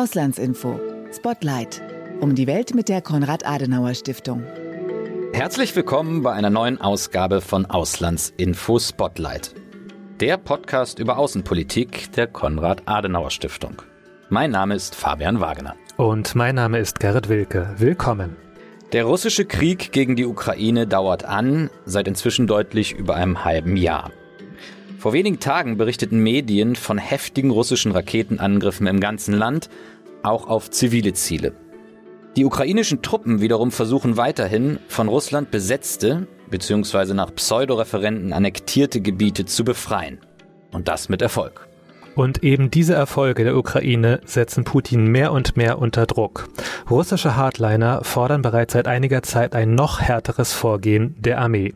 Auslandsinfo. 0.00 0.80
Spotlight. 1.12 1.82
Um 2.20 2.34
die 2.34 2.46
Welt 2.46 2.74
mit 2.74 2.88
der 2.88 3.02
Konrad-Adenauer-Stiftung. 3.02 4.42
Herzlich 5.34 5.76
willkommen 5.76 6.22
bei 6.22 6.32
einer 6.32 6.48
neuen 6.48 6.80
Ausgabe 6.80 7.42
von 7.42 7.66
Auslandsinfo 7.66 8.78
Spotlight. 8.78 9.54
Der 10.18 10.38
Podcast 10.38 11.00
über 11.00 11.18
Außenpolitik 11.18 12.12
der 12.12 12.28
Konrad-Adenauer-Stiftung. 12.28 13.82
Mein 14.30 14.52
Name 14.52 14.74
ist 14.74 14.94
Fabian 14.94 15.38
Wagner. 15.40 15.76
Und 15.98 16.34
mein 16.34 16.54
Name 16.54 16.78
ist 16.78 16.98
Gerrit 16.98 17.28
Wilke. 17.28 17.74
Willkommen. 17.76 18.36
Der 18.94 19.04
russische 19.04 19.44
Krieg 19.44 19.92
gegen 19.92 20.16
die 20.16 20.24
Ukraine 20.24 20.86
dauert 20.86 21.26
an, 21.26 21.68
seit 21.84 22.08
inzwischen 22.08 22.46
deutlich 22.46 22.94
über 22.94 23.16
einem 23.16 23.44
halben 23.44 23.76
Jahr. 23.76 24.10
Vor 25.00 25.14
wenigen 25.14 25.40
Tagen 25.40 25.78
berichteten 25.78 26.22
Medien 26.22 26.76
von 26.76 26.98
heftigen 26.98 27.50
russischen 27.50 27.92
Raketenangriffen 27.92 28.86
im 28.86 29.00
ganzen 29.00 29.32
Land, 29.32 29.70
auch 30.22 30.46
auf 30.46 30.70
zivile 30.70 31.14
Ziele. 31.14 31.54
Die 32.36 32.44
ukrainischen 32.44 33.00
Truppen 33.00 33.40
wiederum 33.40 33.72
versuchen 33.72 34.18
weiterhin, 34.18 34.78
von 34.88 35.08
Russland 35.08 35.50
besetzte 35.50 36.28
bzw. 36.50 37.14
nach 37.14 37.34
Pseudoreferenten 37.34 38.34
annektierte 38.34 39.00
Gebiete 39.00 39.46
zu 39.46 39.64
befreien. 39.64 40.18
Und 40.70 40.86
das 40.86 41.08
mit 41.08 41.22
Erfolg. 41.22 41.66
Und 42.14 42.44
eben 42.44 42.70
diese 42.70 42.92
Erfolge 42.92 43.44
der 43.44 43.56
Ukraine 43.56 44.20
setzen 44.26 44.64
Putin 44.64 45.06
mehr 45.06 45.32
und 45.32 45.56
mehr 45.56 45.78
unter 45.78 46.04
Druck. 46.04 46.50
Russische 46.90 47.36
Hardliner 47.36 48.04
fordern 48.04 48.42
bereits 48.42 48.74
seit 48.74 48.86
einiger 48.86 49.22
Zeit 49.22 49.54
ein 49.54 49.74
noch 49.74 50.02
härteres 50.02 50.52
Vorgehen 50.52 51.14
der 51.18 51.40
Armee. 51.40 51.72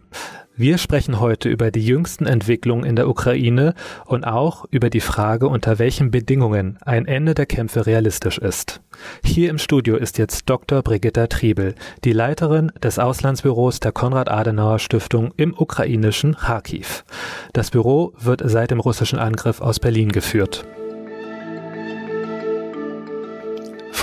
Wir 0.56 0.78
sprechen 0.78 1.18
heute 1.18 1.48
über 1.48 1.72
die 1.72 1.84
jüngsten 1.84 2.26
Entwicklungen 2.26 2.84
in 2.84 2.94
der 2.94 3.08
Ukraine 3.08 3.74
und 4.04 4.24
auch 4.24 4.64
über 4.70 4.88
die 4.88 5.00
Frage, 5.00 5.48
unter 5.48 5.80
welchen 5.80 6.12
Bedingungen 6.12 6.78
ein 6.82 7.06
Ende 7.06 7.34
der 7.34 7.46
Kämpfe 7.46 7.86
realistisch 7.86 8.38
ist. 8.38 8.80
Hier 9.24 9.50
im 9.50 9.58
Studio 9.58 9.96
ist 9.96 10.16
jetzt 10.16 10.48
Dr. 10.48 10.82
Brigitta 10.82 11.26
Triebel, 11.26 11.74
die 12.04 12.12
Leiterin 12.12 12.70
des 12.80 13.00
Auslandsbüros 13.00 13.80
der 13.80 13.90
Konrad-Adenauer-Stiftung 13.90 15.32
im 15.36 15.58
ukrainischen 15.58 16.36
Kharkiv. 16.36 17.04
Das 17.52 17.72
Büro 17.72 18.12
wird 18.20 18.40
seit 18.44 18.70
dem 18.70 18.78
russischen 18.78 19.18
Angriff 19.18 19.60
aus 19.60 19.80
Berlin 19.80 20.12
geführt. 20.12 20.64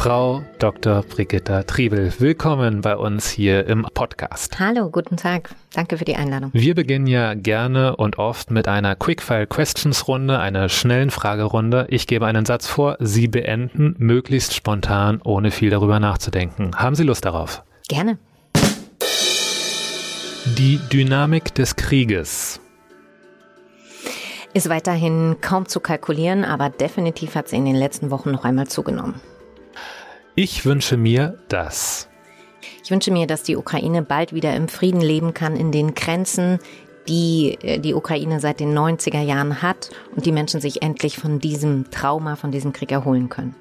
Frau 0.02 0.42
Dr. 0.58 1.04
Brigitta 1.04 1.62
Triebel, 1.62 2.12
willkommen 2.18 2.82
bei 2.82 2.98
uns 2.98 3.30
hier 3.30 3.68
im 3.68 3.86
Podcast. 3.94 4.60
Hallo, 4.60 4.90
guten 4.90 5.16
Tag. 5.16 5.54
Danke 5.76 6.00
für 6.00 6.06
die 6.06 6.16
Einladung. 6.16 6.50
Wir 6.54 6.74
beginnen 6.74 7.06
ja 7.06 7.36
gerne 7.36 7.96
und 7.98 8.18
oft 8.18 8.50
mit 8.50 8.68
einer 8.68 8.96
Quickfire 8.96 9.46
Questions 9.46 10.08
Runde, 10.08 10.40
einer 10.40 10.70
schnellen 10.70 11.12
Fragerunde. 11.12 11.86
Ich 11.90 12.08
gebe 12.08 12.26
einen 12.26 12.48
Satz 12.48 12.66
vor, 12.66 12.98
Sie 13.00 13.28
beenden 13.28 13.94
möglichst 14.00 14.56
spontan, 14.56 15.22
ohne 15.24 15.52
viel 15.52 15.70
darüber 15.70 16.00
nachzudenken. 16.00 16.72
Haben 16.76 16.96
Sie 16.96 17.04
Lust 17.04 17.24
darauf? 17.24 17.62
Gerne. 17.88 18.18
Die 20.58 20.80
Dynamik 20.92 21.54
des 21.54 21.76
Krieges 21.76 22.60
ist 24.56 24.68
weiterhin 24.68 25.38
kaum 25.42 25.68
zu 25.68 25.80
kalkulieren, 25.80 26.44
aber 26.44 26.72
definitiv 26.72 27.36
hat 27.36 27.50
sie 27.50 27.58
in 27.58 27.66
den 27.66 27.76
letzten 27.76 28.10
Wochen 28.10 28.32
noch 28.32 28.46
einmal 28.46 28.68
zugenommen. 28.68 29.22
Ich 30.36 30.66
wünsche 30.66 30.96
mir 30.96 31.38
das. 31.50 32.08
Ich 32.84 32.92
wünsche 32.92 33.12
mir, 33.12 33.28
dass 33.28 33.44
die 33.44 33.58
Ukraine 33.58 34.02
bald 34.02 34.34
wieder 34.34 34.56
im 34.56 34.68
Frieden 34.70 35.02
leben 35.02 35.34
kann, 35.34 35.56
in 35.56 35.72
den 35.72 35.94
Grenzen, 35.94 36.60
die 37.08 37.58
äh, 37.62 37.80
die 37.80 37.94
Ukraine 37.94 38.40
seit 38.40 38.60
den 38.60 38.78
90er 38.78 39.22
Jahren 39.22 39.62
hat 39.62 39.90
und 40.16 40.26
die 40.26 40.32
Menschen 40.32 40.62
sich 40.62 40.82
endlich 40.82 41.18
von 41.18 41.40
diesem 41.40 41.92
Trauma, 41.92 42.36
von 42.36 42.52
diesem 42.52 42.72
Krieg 42.72 42.92
erholen 42.92 43.30
können. 43.30 43.56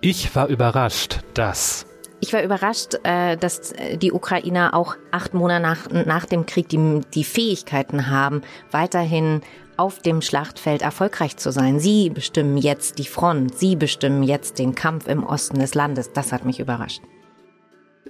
Ich 0.00 0.34
war 0.36 0.46
überrascht, 0.46 1.20
dass 1.34 1.86
ich 2.22 2.34
war 2.34 2.42
überrascht, 2.42 2.96
äh, 3.02 3.36
dass 3.36 3.72
die 3.94 4.12
Ukrainer 4.12 4.74
auch 4.74 4.96
acht 5.10 5.32
Monate 5.32 5.62
nach, 5.62 5.90
nach 5.90 6.26
dem 6.26 6.44
Krieg 6.44 6.68
die, 6.68 7.00
die 7.14 7.24
Fähigkeiten 7.24 8.10
haben, 8.10 8.42
weiterhin 8.70 9.40
auf 9.80 10.00
dem 10.00 10.20
Schlachtfeld 10.20 10.82
erfolgreich 10.82 11.38
zu 11.38 11.50
sein. 11.52 11.80
Sie 11.80 12.10
bestimmen 12.10 12.58
jetzt 12.58 12.98
die 12.98 13.06
Front, 13.06 13.56
sie 13.56 13.76
bestimmen 13.76 14.22
jetzt 14.22 14.58
den 14.58 14.74
Kampf 14.74 15.08
im 15.08 15.24
Osten 15.24 15.58
des 15.58 15.74
Landes. 15.74 16.12
Das 16.12 16.32
hat 16.32 16.44
mich 16.44 16.60
überrascht. 16.60 17.00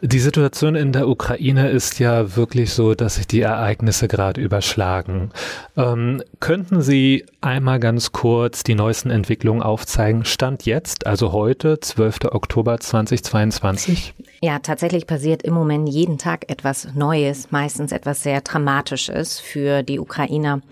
Die 0.03 0.19
Situation 0.19 0.75
in 0.75 0.93
der 0.93 1.07
Ukraine 1.09 1.69
ist 1.69 2.01
ja 2.01 2.35
wirklich 2.35 2.73
so, 2.73 2.95
dass 2.95 3.17
sich 3.17 3.27
die 3.27 3.43
Ereignisse 3.43 4.09
gerade 4.09 4.41
überschlagen. 4.41 5.31
Ähm, 5.77 6.23
könnten 6.41 6.81
Sie 6.81 7.27
einmal 7.43 7.79
ganz 7.79 8.11
kurz 8.11 8.65
die 8.65 8.75
neuesten 8.75 9.11
Entwicklungen 9.11 9.63
aufzeigen? 9.63 10.25
Stand 10.25 10.65
jetzt, 10.65 11.07
also 11.07 11.33
heute, 11.33 11.81
12. 11.81 12.33
Oktober 12.33 12.81
2022? 12.81 14.15
Ja, 14.41 14.59
tatsächlich 14.61 15.07
passiert 15.07 15.43
im 15.43 15.53
Moment 15.53 15.89
jeden 15.89 16.17
Tag 16.17 16.51
etwas 16.51 16.89
Neues, 16.95 17.51
meistens 17.51 17.93
etwas 17.93 18.23
sehr 18.23 18.41
Dramatisches 18.41 19.39
für 19.39 19.83
die 19.83 20.01
Ukrainer 20.01 20.63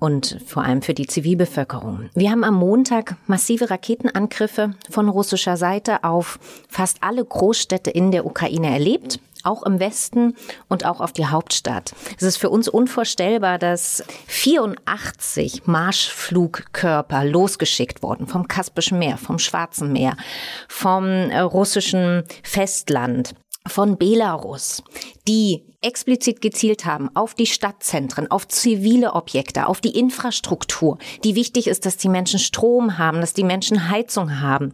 und 0.00 0.38
vor 0.46 0.62
allem 0.62 0.82
für 0.82 0.94
die 0.94 1.06
Zivilbevölkerung. 1.06 2.10
Wir 2.14 2.30
haben 2.30 2.44
am 2.44 2.54
Montag 2.54 3.16
massive 3.26 3.70
Raketenangriffe 3.70 4.74
von 4.90 5.08
russischer 5.08 5.56
Seite 5.56 6.04
auf 6.04 6.38
fast 6.68 6.98
alle 7.02 7.24
Großstädte 7.24 7.90
in 7.90 8.10
der 8.10 8.26
Ukraine 8.26 8.70
erlebt 8.70 9.20
auch 9.46 9.62
im 9.62 9.78
Westen 9.78 10.34
und 10.68 10.84
auch 10.84 11.00
auf 11.00 11.12
die 11.12 11.26
Hauptstadt. 11.26 11.94
Es 12.16 12.24
ist 12.24 12.36
für 12.36 12.50
uns 12.50 12.68
unvorstellbar, 12.68 13.58
dass 13.58 14.04
84 14.26 15.66
Marschflugkörper 15.66 17.24
losgeschickt 17.24 18.02
wurden 18.02 18.26
vom 18.26 18.48
Kaspischen 18.48 18.98
Meer, 18.98 19.16
vom 19.16 19.38
Schwarzen 19.38 19.92
Meer, 19.92 20.16
vom 20.68 21.04
äh, 21.04 21.38
russischen 21.38 22.24
Festland 22.42 23.34
von 23.66 23.96
Belarus, 23.96 24.82
die 25.26 25.64
explizit 25.82 26.40
gezielt 26.40 26.84
haben 26.84 27.10
auf 27.14 27.34
die 27.34 27.46
Stadtzentren, 27.46 28.30
auf 28.30 28.48
zivile 28.48 29.14
Objekte, 29.14 29.66
auf 29.66 29.80
die 29.80 29.98
Infrastruktur, 29.98 30.98
die 31.24 31.34
wichtig 31.34 31.66
ist, 31.66 31.86
dass 31.86 31.96
die 31.96 32.08
Menschen 32.08 32.38
Strom 32.38 32.98
haben, 32.98 33.20
dass 33.20 33.34
die 33.34 33.44
Menschen 33.44 33.90
Heizung 33.90 34.40
haben. 34.40 34.72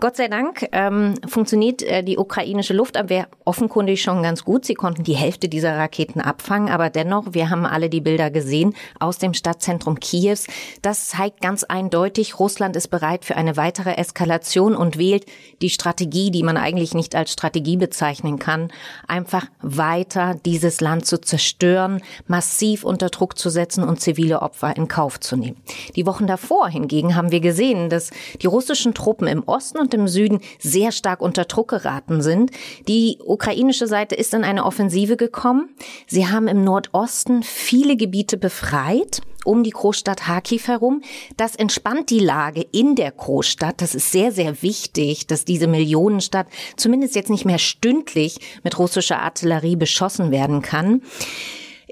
Gott 0.00 0.16
sei 0.16 0.28
Dank 0.28 0.68
ähm, 0.72 1.14
funktioniert 1.26 1.82
äh, 1.82 2.02
die 2.02 2.18
ukrainische 2.18 2.74
Luftabwehr 2.74 3.28
offenkundig 3.44 4.02
schon 4.02 4.22
ganz 4.22 4.44
gut. 4.44 4.64
Sie 4.64 4.74
konnten 4.74 5.04
die 5.04 5.16
Hälfte 5.16 5.48
dieser 5.48 5.76
Raketen 5.76 6.20
abfangen, 6.20 6.68
aber 6.68 6.90
dennoch, 6.90 7.34
wir 7.34 7.50
haben 7.50 7.66
alle 7.66 7.90
die 7.90 8.00
Bilder 8.00 8.30
gesehen 8.30 8.74
aus 8.98 9.18
dem 9.18 9.34
Stadtzentrum 9.34 10.00
Kiews. 10.00 10.46
Das 10.82 11.08
zeigt 11.08 11.40
ganz 11.40 11.64
eindeutig, 11.64 12.38
Russland 12.38 12.76
ist 12.76 12.88
bereit 12.88 13.24
für 13.24 13.36
eine 13.36 13.56
weitere 13.56 13.96
Eskalation 13.96 14.74
und 14.74 14.98
wählt 14.98 15.26
die 15.62 15.70
Strategie, 15.70 16.30
die 16.30 16.42
man 16.42 16.56
eigentlich 16.56 16.94
nicht 16.94 17.14
als 17.14 17.32
Strategie 17.32 17.76
bezeichnen 17.76 18.38
kann, 18.38 18.70
einfach 19.06 19.46
weiter 19.60 20.35
dieses 20.44 20.80
Land 20.80 21.06
zu 21.06 21.20
zerstören, 21.20 22.02
massiv 22.26 22.84
unter 22.84 23.08
Druck 23.08 23.38
zu 23.38 23.50
setzen 23.50 23.84
und 23.84 24.00
zivile 24.00 24.42
Opfer 24.42 24.76
in 24.76 24.88
Kauf 24.88 25.20
zu 25.20 25.36
nehmen. 25.36 25.56
Die 25.94 26.06
Wochen 26.06 26.26
davor 26.26 26.68
hingegen 26.68 27.14
haben 27.14 27.30
wir 27.30 27.40
gesehen, 27.40 27.88
dass 27.90 28.10
die 28.42 28.46
russischen 28.46 28.94
Truppen 28.94 29.28
im 29.28 29.42
Osten 29.44 29.78
und 29.78 29.94
im 29.94 30.08
Süden 30.08 30.40
sehr 30.58 30.92
stark 30.92 31.20
unter 31.20 31.44
Druck 31.44 31.68
geraten 31.68 32.22
sind. 32.22 32.50
Die 32.88 33.18
ukrainische 33.24 33.86
Seite 33.86 34.14
ist 34.14 34.34
in 34.34 34.44
eine 34.44 34.64
Offensive 34.64 35.16
gekommen. 35.16 35.70
Sie 36.06 36.28
haben 36.28 36.48
im 36.48 36.64
Nordosten 36.64 37.42
viele 37.42 37.96
Gebiete 37.96 38.36
befreit 38.36 39.22
um 39.46 39.62
die 39.62 39.70
Großstadt 39.70 40.20
Kharkiv 40.20 40.68
herum. 40.68 41.02
Das 41.36 41.56
entspannt 41.56 42.10
die 42.10 42.18
Lage 42.18 42.66
in 42.72 42.96
der 42.96 43.12
Großstadt. 43.12 43.80
Das 43.80 43.94
ist 43.94 44.12
sehr, 44.12 44.32
sehr 44.32 44.62
wichtig, 44.62 45.26
dass 45.26 45.44
diese 45.44 45.66
Millionenstadt 45.66 46.48
zumindest 46.76 47.14
jetzt 47.14 47.30
nicht 47.30 47.44
mehr 47.44 47.58
stündlich 47.58 48.38
mit 48.64 48.78
russischer 48.78 49.20
Artillerie 49.20 49.76
beschossen 49.76 50.30
werden 50.30 50.62
kann. 50.62 51.02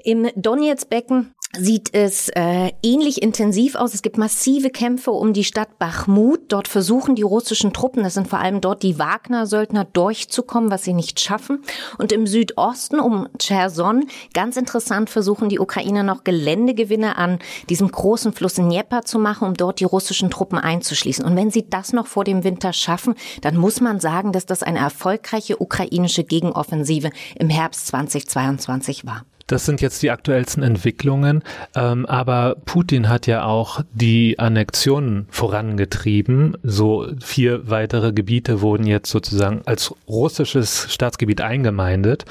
Im 0.03 0.29
Donetsk-Becken 0.35 1.33
sieht 1.59 1.93
es 1.93 2.29
äh, 2.29 2.71
ähnlich 2.83 3.21
intensiv 3.21 3.75
aus. 3.75 3.93
Es 3.93 4.01
gibt 4.01 4.17
massive 4.17 4.69
Kämpfe 4.69 5.11
um 5.11 5.33
die 5.33 5.43
Stadt 5.43 5.79
Bachmut. 5.79 6.41
Dort 6.49 6.67
versuchen 6.67 7.15
die 7.15 7.21
russischen 7.21 7.73
Truppen, 7.73 8.03
das 8.03 8.13
sind 8.13 8.27
vor 8.27 8.39
allem 8.39 8.61
dort 8.61 8.83
die 8.83 8.99
Wagner-Söldner, 8.99 9.85
durchzukommen, 9.85 10.71
was 10.71 10.83
sie 10.83 10.93
nicht 10.93 11.19
schaffen. 11.19 11.63
Und 11.97 12.11
im 12.11 12.27
Südosten 12.27 12.99
um 12.99 13.27
Cherson, 13.39 14.05
ganz 14.33 14.57
interessant, 14.57 15.09
versuchen 15.09 15.49
die 15.49 15.59
Ukrainer 15.59 16.03
noch 16.03 16.23
Geländegewinne 16.23 17.17
an 17.17 17.39
diesem 17.69 17.89
großen 17.89 18.33
Fluss 18.33 18.55
Dnieper 18.55 19.03
zu 19.03 19.19
machen, 19.19 19.47
um 19.47 19.53
dort 19.53 19.79
die 19.79 19.85
russischen 19.85 20.29
Truppen 20.29 20.57
einzuschließen. 20.57 21.25
Und 21.25 21.35
wenn 21.35 21.51
sie 21.51 21.69
das 21.69 21.93
noch 21.93 22.07
vor 22.07 22.23
dem 22.23 22.43
Winter 22.43 22.73
schaffen, 22.73 23.15
dann 23.41 23.57
muss 23.57 23.81
man 23.81 23.99
sagen, 23.99 24.31
dass 24.31 24.45
das 24.45 24.63
eine 24.63 24.79
erfolgreiche 24.79 25.61
ukrainische 25.61 26.23
Gegenoffensive 26.23 27.09
im 27.35 27.49
Herbst 27.49 27.87
2022 27.87 29.05
war. 29.05 29.25
Das 29.47 29.65
sind 29.65 29.79
jetzt 29.79 30.01
die 30.01 30.09
aktuellsten 30.09 30.63
Entwicklungen, 30.63 31.43
ähm, 31.75 32.07
aber 32.07 32.55
Putin 32.65 33.09
hat 33.09 33.27
ja 33.27 33.45
auch 33.45 33.81
die 33.93 34.39
Annexionen 34.39 35.27
vorangetrieben. 35.29 36.57
So 36.63 37.07
vier 37.23 37.69
weitere 37.69 38.11
Gebiete 38.11 38.61
wurden 38.61 38.87
jetzt 38.87 39.11
sozusagen 39.11 39.61
als 39.65 39.93
russisches 40.07 40.91
Staatsgebiet 40.91 41.41
eingemeindet. 41.41 42.25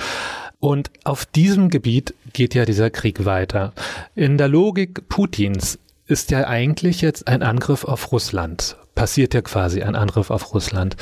Und 0.58 0.90
auf 1.04 1.24
diesem 1.24 1.68
Gebiet 1.68 2.14
geht 2.32 2.54
ja 2.54 2.64
dieser 2.64 2.90
Krieg 2.90 3.24
weiter. 3.24 3.74
In 4.16 4.36
der 4.36 4.48
Logik 4.48 5.08
Putins 5.08 5.78
ist 6.06 6.32
ja 6.32 6.48
eigentlich 6.48 7.00
jetzt 7.00 7.28
ein 7.28 7.42
Angriff 7.42 7.84
auf 7.84 8.10
Russland. 8.10 8.76
Passiert 8.94 9.34
ja 9.34 9.42
quasi 9.42 9.82
ein 9.82 9.96
Angriff 9.96 10.30
auf 10.30 10.54
Russland. 10.54 10.96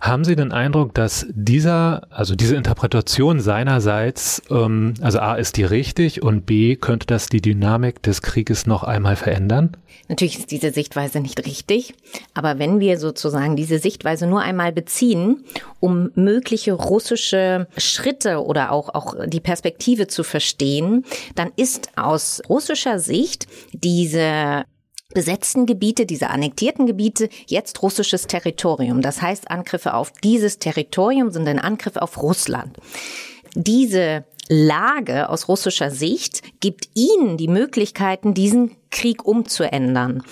Haben 0.00 0.24
Sie 0.24 0.36
den 0.36 0.52
Eindruck, 0.52 0.94
dass 0.94 1.26
dieser, 1.30 2.06
also 2.10 2.34
diese 2.34 2.56
Interpretation 2.56 3.40
seinerseits, 3.40 4.42
ähm, 4.50 4.94
also 5.00 5.18
A 5.20 5.34
ist 5.34 5.56
die 5.56 5.64
richtig 5.64 6.22
und 6.22 6.46
B 6.46 6.76
könnte 6.76 7.06
das 7.06 7.28
die 7.28 7.40
Dynamik 7.40 8.02
des 8.02 8.22
Krieges 8.22 8.66
noch 8.66 8.82
einmal 8.82 9.16
verändern? 9.16 9.76
Natürlich 10.08 10.38
ist 10.38 10.50
diese 10.50 10.72
Sichtweise 10.72 11.20
nicht 11.20 11.44
richtig, 11.46 11.94
aber 12.34 12.58
wenn 12.58 12.78
wir 12.78 12.98
sozusagen 12.98 13.56
diese 13.56 13.78
Sichtweise 13.78 14.26
nur 14.26 14.40
einmal 14.40 14.72
beziehen, 14.72 15.44
um 15.80 16.10
mögliche 16.14 16.72
russische 16.74 17.66
Schritte 17.76 18.44
oder 18.44 18.70
auch, 18.70 18.94
auch 18.94 19.14
die 19.26 19.40
Perspektive 19.40 20.06
zu 20.06 20.22
verstehen, 20.22 21.04
dann 21.34 21.50
ist 21.56 21.90
aus 21.96 22.40
russischer 22.48 23.00
Sicht 23.00 23.48
diese 23.72 24.64
besetzten 25.16 25.64
Gebiete, 25.64 26.04
diese 26.04 26.28
annektierten 26.28 26.84
Gebiete, 26.84 27.30
jetzt 27.46 27.80
russisches 27.80 28.26
Territorium. 28.26 29.00
Das 29.00 29.22
heißt, 29.22 29.50
Angriffe 29.50 29.94
auf 29.94 30.12
dieses 30.12 30.58
Territorium 30.58 31.30
sind 31.30 31.48
ein 31.48 31.58
Angriff 31.58 31.96
auf 31.96 32.22
Russland. 32.22 32.76
Diese 33.54 34.26
Lage 34.50 35.30
aus 35.30 35.48
russischer 35.48 35.90
Sicht 35.90 36.42
gibt 36.60 36.90
ihnen 36.92 37.38
die 37.38 37.48
Möglichkeiten, 37.48 38.34
diesen 38.34 38.76
Krieg 38.90 39.24
umzuändern. 39.24 40.22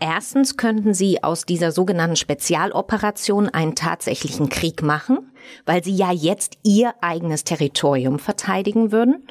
Erstens 0.00 0.56
könnten 0.56 0.94
sie 0.94 1.22
aus 1.22 1.44
dieser 1.44 1.70
sogenannten 1.70 2.16
Spezialoperation 2.16 3.50
einen 3.50 3.74
tatsächlichen 3.74 4.48
Krieg 4.48 4.82
machen, 4.82 5.30
weil 5.66 5.84
sie 5.84 5.94
ja 5.94 6.12
jetzt 6.12 6.56
ihr 6.62 6.94
eigenes 7.02 7.44
Territorium 7.44 8.18
verteidigen 8.18 8.90
würden. 8.90 9.26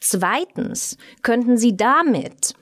Zweitens 0.00 0.96
könnten 1.22 1.56
sie 1.56 1.76
damit 1.76 2.54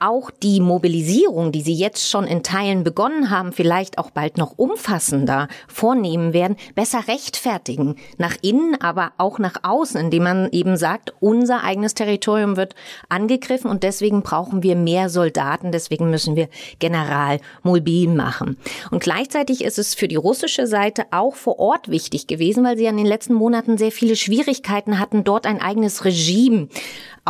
auch 0.00 0.30
die 0.30 0.60
Mobilisierung, 0.60 1.52
die 1.52 1.60
Sie 1.60 1.74
jetzt 1.74 2.08
schon 2.08 2.26
in 2.26 2.42
Teilen 2.42 2.84
begonnen 2.84 3.30
haben, 3.30 3.52
vielleicht 3.52 3.98
auch 3.98 4.10
bald 4.10 4.38
noch 4.38 4.54
umfassender 4.56 5.46
vornehmen 5.68 6.32
werden, 6.32 6.56
besser 6.74 7.06
rechtfertigen. 7.06 7.96
Nach 8.16 8.34
innen, 8.40 8.80
aber 8.80 9.12
auch 9.18 9.38
nach 9.38 9.56
außen, 9.62 10.00
indem 10.00 10.22
man 10.24 10.48
eben 10.52 10.76
sagt, 10.76 11.12
unser 11.20 11.62
eigenes 11.62 11.94
Territorium 11.94 12.56
wird 12.56 12.74
angegriffen 13.10 13.70
und 13.70 13.82
deswegen 13.82 14.22
brauchen 14.22 14.62
wir 14.62 14.74
mehr 14.74 15.10
Soldaten, 15.10 15.70
deswegen 15.70 16.10
müssen 16.10 16.34
wir 16.34 16.48
General 16.78 17.38
mobil 17.62 18.08
machen. 18.08 18.56
Und 18.90 19.02
gleichzeitig 19.02 19.62
ist 19.62 19.78
es 19.78 19.94
für 19.94 20.08
die 20.08 20.16
russische 20.16 20.66
Seite 20.66 21.04
auch 21.10 21.34
vor 21.34 21.58
Ort 21.58 21.90
wichtig 21.90 22.26
gewesen, 22.26 22.64
weil 22.64 22.78
sie 22.78 22.86
in 22.86 22.96
den 22.96 23.06
letzten 23.06 23.34
Monaten 23.34 23.76
sehr 23.76 23.92
viele 23.92 24.16
Schwierigkeiten 24.16 24.98
hatten, 24.98 25.24
dort 25.24 25.46
ein 25.46 25.60
eigenes 25.60 26.04
Regime 26.06 26.68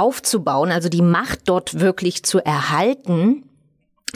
aufzubauen, 0.01 0.71
also 0.73 0.89
die 0.89 1.03
Macht 1.03 1.41
dort 1.45 1.79
wirklich 1.81 2.23
zu 2.23 2.39
erhalten 2.39 3.45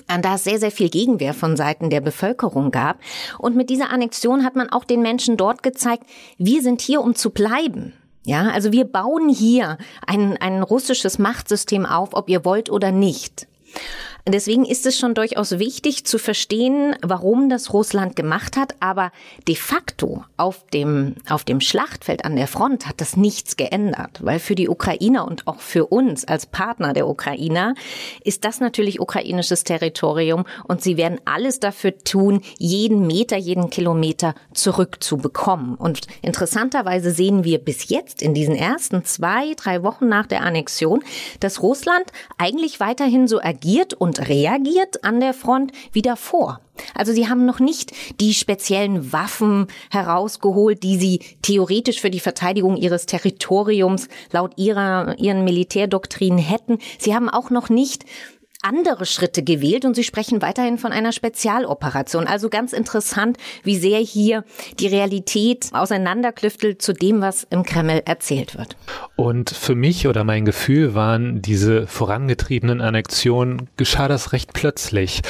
an 0.08 0.22
da 0.22 0.34
es 0.34 0.44
sehr, 0.44 0.58
sehr 0.58 0.72
viel 0.72 0.90
Gegenwehr 0.90 1.34
von 1.34 1.56
Seiten 1.56 1.88
der 1.88 2.00
Bevölkerung 2.00 2.72
gab. 2.72 2.98
Und 3.38 3.56
mit 3.56 3.70
dieser 3.70 3.90
Annexion 3.90 4.44
hat 4.44 4.56
man 4.56 4.69
auch 4.69 4.84
den 4.84 5.02
Menschen 5.02 5.36
dort 5.36 5.62
gezeigt, 5.62 6.04
wir 6.36 6.62
sind 6.62 6.81
hier, 6.81 7.00
um 7.00 7.14
zu 7.14 7.31
bleiben. 7.31 7.92
Ja, 8.25 8.50
also 8.50 8.72
wir 8.72 8.86
bauen 8.86 9.28
hier 9.28 9.78
ein, 10.06 10.36
ein 10.38 10.62
russisches 10.62 11.19
Machtsystem 11.19 11.84
auf, 11.84 12.14
ob 12.14 12.28
ihr 12.28 12.44
wollt 12.44 12.70
oder 12.70 12.90
nicht. 12.90 13.46
Deswegen 14.26 14.65
ist 14.65 14.87
es 14.87 14.99
schon 14.99 15.12
durchaus 15.15 15.59
wichtig 15.59 16.06
zu 16.06 16.19
verstehen, 16.19 16.97
warum 17.03 17.50
das 17.50 17.75
Russland 17.75 18.17
gemacht 18.17 18.56
hat. 18.56 18.75
Aber 18.81 19.12
de 19.47 19.55
facto 19.55 20.25
auf 20.38 20.65
dem, 20.73 21.17
auf 21.29 21.44
dem 21.44 21.61
Schlachtfeld 21.61 22.25
an 22.25 22.35
der 22.35 22.47
Front 22.47 22.88
hat 22.88 23.03
das 23.03 23.19
nichts 23.19 23.59
geändert. 23.59 24.21
Weil 24.23 24.38
für 24.38 24.55
die 24.55 24.71
Ukrainer 24.71 25.26
und 25.26 25.47
auch 25.47 25.61
für 25.61 25.87
uns 25.87 26.25
als 26.25 26.47
Partner 26.47 26.94
der 26.94 27.06
Ukrainer 27.06 27.75
ist 28.23 28.47
das 28.47 28.61
natürlich 28.61 28.99
ukrainisches 28.99 29.62
Territorium. 29.62 30.47
Und 30.67 30.81
sie 30.81 30.97
werden 30.97 31.21
alles 31.26 31.61
dafür 31.61 31.99
tun, 31.99 32.41
jeden 32.56 33.06
Meter, 33.06 33.37
jeden 33.37 33.69
Kilometer 33.69 34.35
zurückzubekommen. 34.55 35.75
Und 35.75 36.00
interessanterweise 36.23 37.11
sehen 37.11 37.44
wir 37.44 37.59
bis 37.59 37.91
jetzt 37.91 38.23
in 38.23 38.32
diesen 38.32 38.55
ersten 38.55 39.05
zwei, 39.05 39.53
drei 39.55 39.82
Wochen 39.82 40.09
nach 40.09 40.26
der 40.26 40.41
Annexion, 40.44 41.05
dass 41.41 41.62
Russland 41.62 42.06
eigentlich 42.38 42.81
weiterhin 42.81 43.29
so 43.29 43.38
agiert 43.43 43.93
und 43.93 44.13
und 44.19 44.28
reagiert 44.28 45.05
an 45.05 45.20
der 45.20 45.34
Front 45.34 45.72
wie 45.93 46.02
davor. 46.02 46.61
Also 46.94 47.12
sie 47.12 47.28
haben 47.28 47.46
noch 47.46 47.61
nicht 47.61 47.93
die 48.20 48.34
speziellen 48.34 49.12
Waffen 49.12 49.69
herausgeholt, 49.90 50.82
die 50.82 50.96
sie 50.96 51.20
theoretisch 51.43 52.00
für 52.00 52.11
die 52.11 52.20
Verteidigung 52.20 52.76
ihres 52.76 53.06
Territoriums 53.06 54.08
laut 54.32 54.52
ihrer, 54.56 55.16
ihren 55.19 55.44
Militärdoktrinen 55.44 56.38
hätten. 56.38 56.78
Sie 56.99 57.14
haben 57.14 57.28
auch 57.28 57.50
noch 57.50 57.69
nicht 57.69 58.05
andere 58.64 59.06
Schritte 59.06 59.43
gewählt 59.43 59.84
und 59.84 59.94
Sie 59.94 60.05
sprechen 60.05 60.43
weiterhin 60.43 60.78
von 60.78 60.93
einer 60.93 61.12
Spezialoperation. 61.12 62.26
Also 62.26 62.49
ganz 62.49 62.72
interessant, 62.72 63.37
wie 63.62 63.76
sehr 63.76 63.99
hier 63.99 64.44
die 64.81 64.87
Realität 64.87 65.69
auseinanderklüftelt 65.72 66.81
zu 66.81 66.93
dem, 66.93 67.20
was 67.20 67.46
im 67.50 67.62
Kreml 67.62 68.02
erzählt 68.05 68.56
wird. 68.56 68.76
Und 69.16 69.50
für 69.50 69.75
mich 69.75 70.06
oder 70.06 70.25
mein 70.25 70.44
Gefühl 70.44 70.94
waren 70.94 71.43
diese 71.43 71.87
vorangetriebenen 71.87 72.81
Annexionen, 72.81 73.69
geschah 73.76 74.08
das 74.08 74.32
recht 74.32 74.52
plötzlich. 74.52 75.20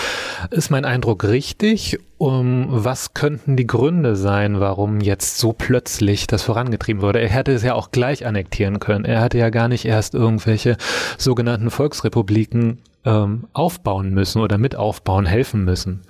Ist 0.51 0.71
mein 0.71 0.85
Eindruck 0.85 1.25
richtig? 1.25 1.99
Um 2.17 2.67
was 2.71 3.13
könnten 3.13 3.57
die 3.57 3.67
Gründe 3.67 4.15
sein, 4.15 4.61
warum 4.61 5.01
jetzt 5.01 5.39
so 5.39 5.53
plötzlich 5.53 6.27
das 6.29 6.43
vorangetrieben 6.43 7.03
wurde? 7.03 7.21
Er 7.21 7.29
hätte 7.29 7.53
es 7.53 7.65
ja 7.65 7.75
auch 7.75 7.91
gleich 7.91 8.25
annektieren 8.25 8.79
können. 8.79 9.05
Er 9.05 9.21
hatte 9.21 9.39
ja 9.39 9.51
gar 9.51 9.69
nicht 9.69 9.85
erst 9.85 10.15
irgendwelche 10.15 10.77
sogenannten 11.19 11.71
Volksrepubliken 11.71 12.79
ähm, 13.05 13.47
aufbauen 13.53 14.11
müssen 14.11 14.41
oder 14.41 14.59
mit 14.59 14.77
aufbauen, 14.77 15.27
helfen 15.27 15.65
müssen? 15.65 16.03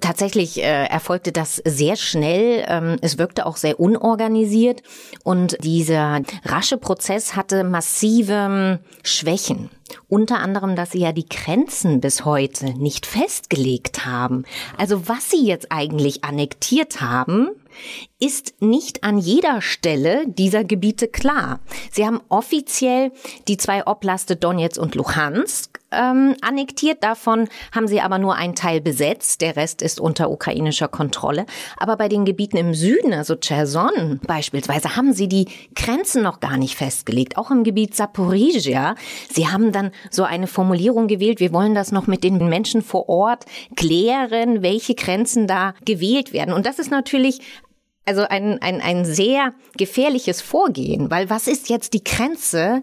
Tatsächlich 0.00 0.58
äh, 0.58 0.86
erfolgte 0.86 1.32
das 1.32 1.56
sehr 1.56 1.96
schnell. 1.96 2.64
Ähm, 2.68 2.96
es 3.00 3.18
wirkte 3.18 3.46
auch 3.46 3.56
sehr 3.56 3.80
unorganisiert 3.80 4.82
und 5.24 5.56
dieser 5.64 6.22
rasche 6.44 6.78
Prozess 6.78 7.34
hatte 7.36 7.64
massive 7.64 8.32
ähm, 8.32 8.78
Schwächen. 9.02 9.70
Unter 10.08 10.38
anderem, 10.38 10.76
dass 10.76 10.92
sie 10.92 11.00
ja 11.00 11.12
die 11.12 11.28
Grenzen 11.28 12.00
bis 12.00 12.24
heute 12.24 12.78
nicht 12.78 13.04
festgelegt 13.04 14.06
haben. 14.06 14.44
Also 14.78 15.08
was 15.08 15.30
sie 15.30 15.44
jetzt 15.44 15.70
eigentlich 15.70 16.24
annektiert 16.24 17.00
haben, 17.00 17.50
ist 18.20 18.60
nicht 18.60 19.04
an 19.04 19.18
jeder 19.18 19.60
Stelle 19.60 20.24
dieser 20.26 20.64
Gebiete 20.64 21.08
klar. 21.08 21.60
Sie 21.90 22.06
haben 22.06 22.20
offiziell 22.28 23.12
die 23.48 23.56
zwei 23.56 23.86
Oblaste 23.86 24.36
Donetsk 24.36 24.80
und 24.80 24.94
Luhansk 24.94 25.71
ähm, 25.92 26.34
annektiert. 26.40 27.02
Davon 27.02 27.48
haben 27.72 27.88
sie 27.88 28.00
aber 28.00 28.18
nur 28.18 28.34
einen 28.34 28.54
Teil 28.54 28.80
besetzt. 28.80 29.40
Der 29.40 29.56
Rest 29.56 29.82
ist 29.82 30.00
unter 30.00 30.30
ukrainischer 30.30 30.88
Kontrolle. 30.88 31.46
Aber 31.76 31.96
bei 31.96 32.08
den 32.08 32.24
Gebieten 32.24 32.56
im 32.56 32.74
Süden, 32.74 33.12
also 33.12 33.36
Cherson 33.36 34.20
beispielsweise, 34.26 34.96
haben 34.96 35.12
sie 35.12 35.28
die 35.28 35.48
Grenzen 35.74 36.22
noch 36.22 36.40
gar 36.40 36.56
nicht 36.56 36.76
festgelegt. 36.76 37.36
Auch 37.36 37.50
im 37.50 37.64
Gebiet 37.64 37.94
Saporizhia. 37.94 38.94
Sie 39.30 39.48
haben 39.48 39.72
dann 39.72 39.90
so 40.10 40.24
eine 40.24 40.46
Formulierung 40.46 41.08
gewählt. 41.08 41.40
Wir 41.40 41.52
wollen 41.52 41.74
das 41.74 41.92
noch 41.92 42.06
mit 42.06 42.24
den 42.24 42.48
Menschen 42.48 42.82
vor 42.82 43.08
Ort 43.08 43.44
klären, 43.76 44.62
welche 44.62 44.94
Grenzen 44.94 45.46
da 45.46 45.74
gewählt 45.84 46.32
werden. 46.32 46.52
Und 46.54 46.66
das 46.66 46.78
ist 46.78 46.90
natürlich 46.90 47.40
also 48.04 48.22
ein, 48.22 48.60
ein, 48.60 48.80
ein 48.80 49.04
sehr 49.04 49.54
gefährliches 49.76 50.40
Vorgehen, 50.40 51.10
weil 51.10 51.30
was 51.30 51.46
ist 51.46 51.68
jetzt 51.68 51.94
die 51.94 52.04
Grenze 52.04 52.82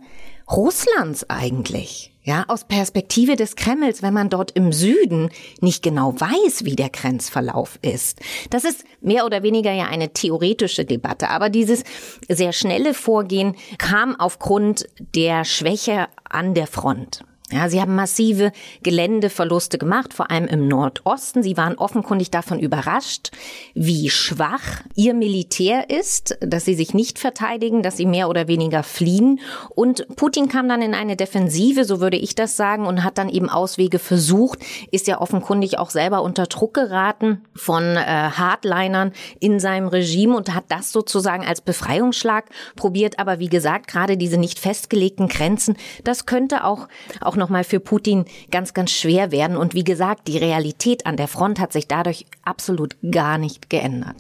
Russlands 0.50 1.30
eigentlich? 1.30 2.14
Ja, 2.22 2.44
aus 2.50 2.66
Perspektive 2.66 3.38
des 3.38 3.56
Kremls, 3.56 4.02
wenn 4.02 4.14
man 4.14 4.30
dort 4.30 4.52
im 4.52 4.74
Süden 4.74 5.30
nicht 5.62 5.82
genau 5.82 6.20
weiß, 6.20 6.66
wie 6.66 6.76
der 6.76 6.90
Grenzverlauf 6.90 7.80
ist. 7.82 8.20
Das 8.50 8.66
ist 8.66 8.84
mehr 9.00 9.26
oder 9.26 9.42
weniger 9.42 9.72
ja 9.72 9.86
eine 9.86 10.12
theoretische 10.12 10.84
Debatte. 10.84 11.30
Aber 11.30 11.50
dieses 11.50 11.84
sehr 12.28 12.52
schnelle 12.52 12.94
Vorgehen 12.94 13.56
kam 13.78 14.20
aufgrund 14.20 14.86
der 15.16 15.46
Schwäche 15.46 16.08
an 16.30 16.54
der 16.54 16.68
Front. 16.68 17.24
Ja, 17.52 17.68
sie 17.68 17.82
haben 17.82 17.96
massive 17.96 18.52
Geländeverluste 18.84 19.80
gemacht, 19.80 20.14
vor 20.14 20.30
allem 20.30 20.46
im 20.46 20.68
Nordosten. 20.68 21.42
Sie 21.42 21.58
waren 21.58 21.80
offenkundig 21.80 22.30
davon 22.30 22.60
überrascht, 22.60 23.32
wie 23.74 24.12
schwach 24.12 24.84
ihr 24.94 25.16
Militär 25.16 25.90
ist, 25.90 26.38
dass 26.42 26.66
sie 26.66 26.76
sich 26.76 26.94
nicht 26.94 27.18
verteidigen, 27.18 27.82
dass 27.82 27.98
sie 27.98 28.06
mehr 28.06 28.30
oder 28.30 28.48
weniger 28.48 28.84
fliehen. 28.84 29.40
Und 29.70 30.06
Putin 30.16 30.48
kam 30.48 30.70
dann 30.70 30.84
in 30.84 30.94
eine 30.94 31.16
Defensive, 31.16 31.86
so 31.86 32.00
würde 32.00 32.18
ich 32.18 32.36
das 32.36 32.56
sagen, 32.56 32.86
und 32.86 33.04
hat 33.04 33.18
dann 33.18 33.30
eben 33.30 33.50
Auswege 33.50 33.98
versucht, 33.98 34.60
ist 34.92 35.08
ja 35.08 35.20
offenkundig 35.20 35.80
auch 35.80 35.90
selber 35.90 36.22
unter 36.22 36.46
Druck 36.46 36.76
geraten 36.76 37.42
von 37.56 37.84
äh, 37.96 38.04
Hardlinern 38.06 39.12
in 39.40 39.60
seinem 39.60 39.88
Regime 39.88 40.38
und 40.38 40.54
hat 40.54 40.66
das 40.68 40.92
sozusagen 40.92 41.48
als 41.48 41.62
Befreiungsschlag 41.62 42.46
probiert. 42.76 43.18
Aber 43.18 43.40
wie 43.40 43.50
gesagt, 43.50 43.88
gerade 43.88 44.18
diese 44.18 44.38
nicht 44.38 44.60
festgelegten 44.60 45.28
Grenzen, 45.28 45.78
das 46.04 46.28
könnte 46.28 46.64
auch, 46.64 46.88
auch 47.22 47.39
nochmal 47.40 47.64
für 47.64 47.80
Putin 47.80 48.26
ganz, 48.52 48.74
ganz 48.74 48.92
schwer 48.92 49.32
werden. 49.32 49.58
Und 49.58 49.74
wie 49.74 49.84
gesagt, 49.84 50.28
die 50.28 50.38
Realität 50.38 51.06
an 51.06 51.18
der 51.18 51.28
Front 51.28 51.60
hat 51.60 51.74
sich 51.74 51.88
dadurch 51.88 52.26
absolut 52.44 52.96
gar 53.12 53.38
nicht 53.38 53.70
geändert. 53.70 54.16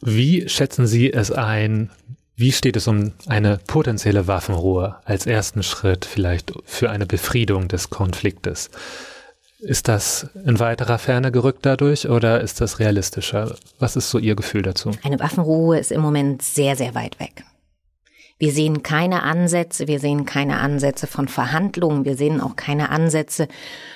Wie 0.00 0.48
schätzen 0.48 0.86
Sie 0.86 1.12
es 1.12 1.30
ein? 1.30 1.90
Wie 2.34 2.52
steht 2.52 2.76
es 2.76 2.88
um 2.88 3.12
eine 3.26 3.60
potenzielle 3.66 4.26
Waffenruhe 4.26 4.96
als 5.04 5.26
ersten 5.26 5.62
Schritt 5.62 6.06
vielleicht 6.06 6.54
für 6.64 6.90
eine 6.90 7.06
Befriedung 7.06 7.68
des 7.68 7.90
Konfliktes? 7.90 8.70
Ist 9.58 9.88
das 9.88 10.30
in 10.46 10.58
weiterer 10.58 10.98
Ferne 10.98 11.30
gerückt 11.30 11.66
dadurch 11.66 12.08
oder 12.08 12.40
ist 12.40 12.62
das 12.62 12.78
realistischer? 12.78 13.56
Was 13.78 13.94
ist 13.94 14.08
so 14.08 14.18
Ihr 14.18 14.34
Gefühl 14.34 14.62
dazu? 14.62 14.92
Eine 15.02 15.20
Waffenruhe 15.20 15.78
ist 15.78 15.92
im 15.92 16.00
Moment 16.00 16.40
sehr, 16.40 16.76
sehr 16.76 16.94
weit 16.94 17.20
weg. 17.20 17.44
Wir 18.40 18.52
sehen 18.52 18.82
keine 18.82 19.22
Ansätze, 19.22 19.86
wir 19.86 20.00
sehen 20.00 20.24
keine 20.24 20.60
Ansätze 20.60 21.06
von 21.06 21.28
Verhandlungen, 21.28 22.06
wir 22.06 22.16
sehen 22.16 22.40
auch 22.40 22.56
keine 22.56 22.88
Ansätze 22.88 23.48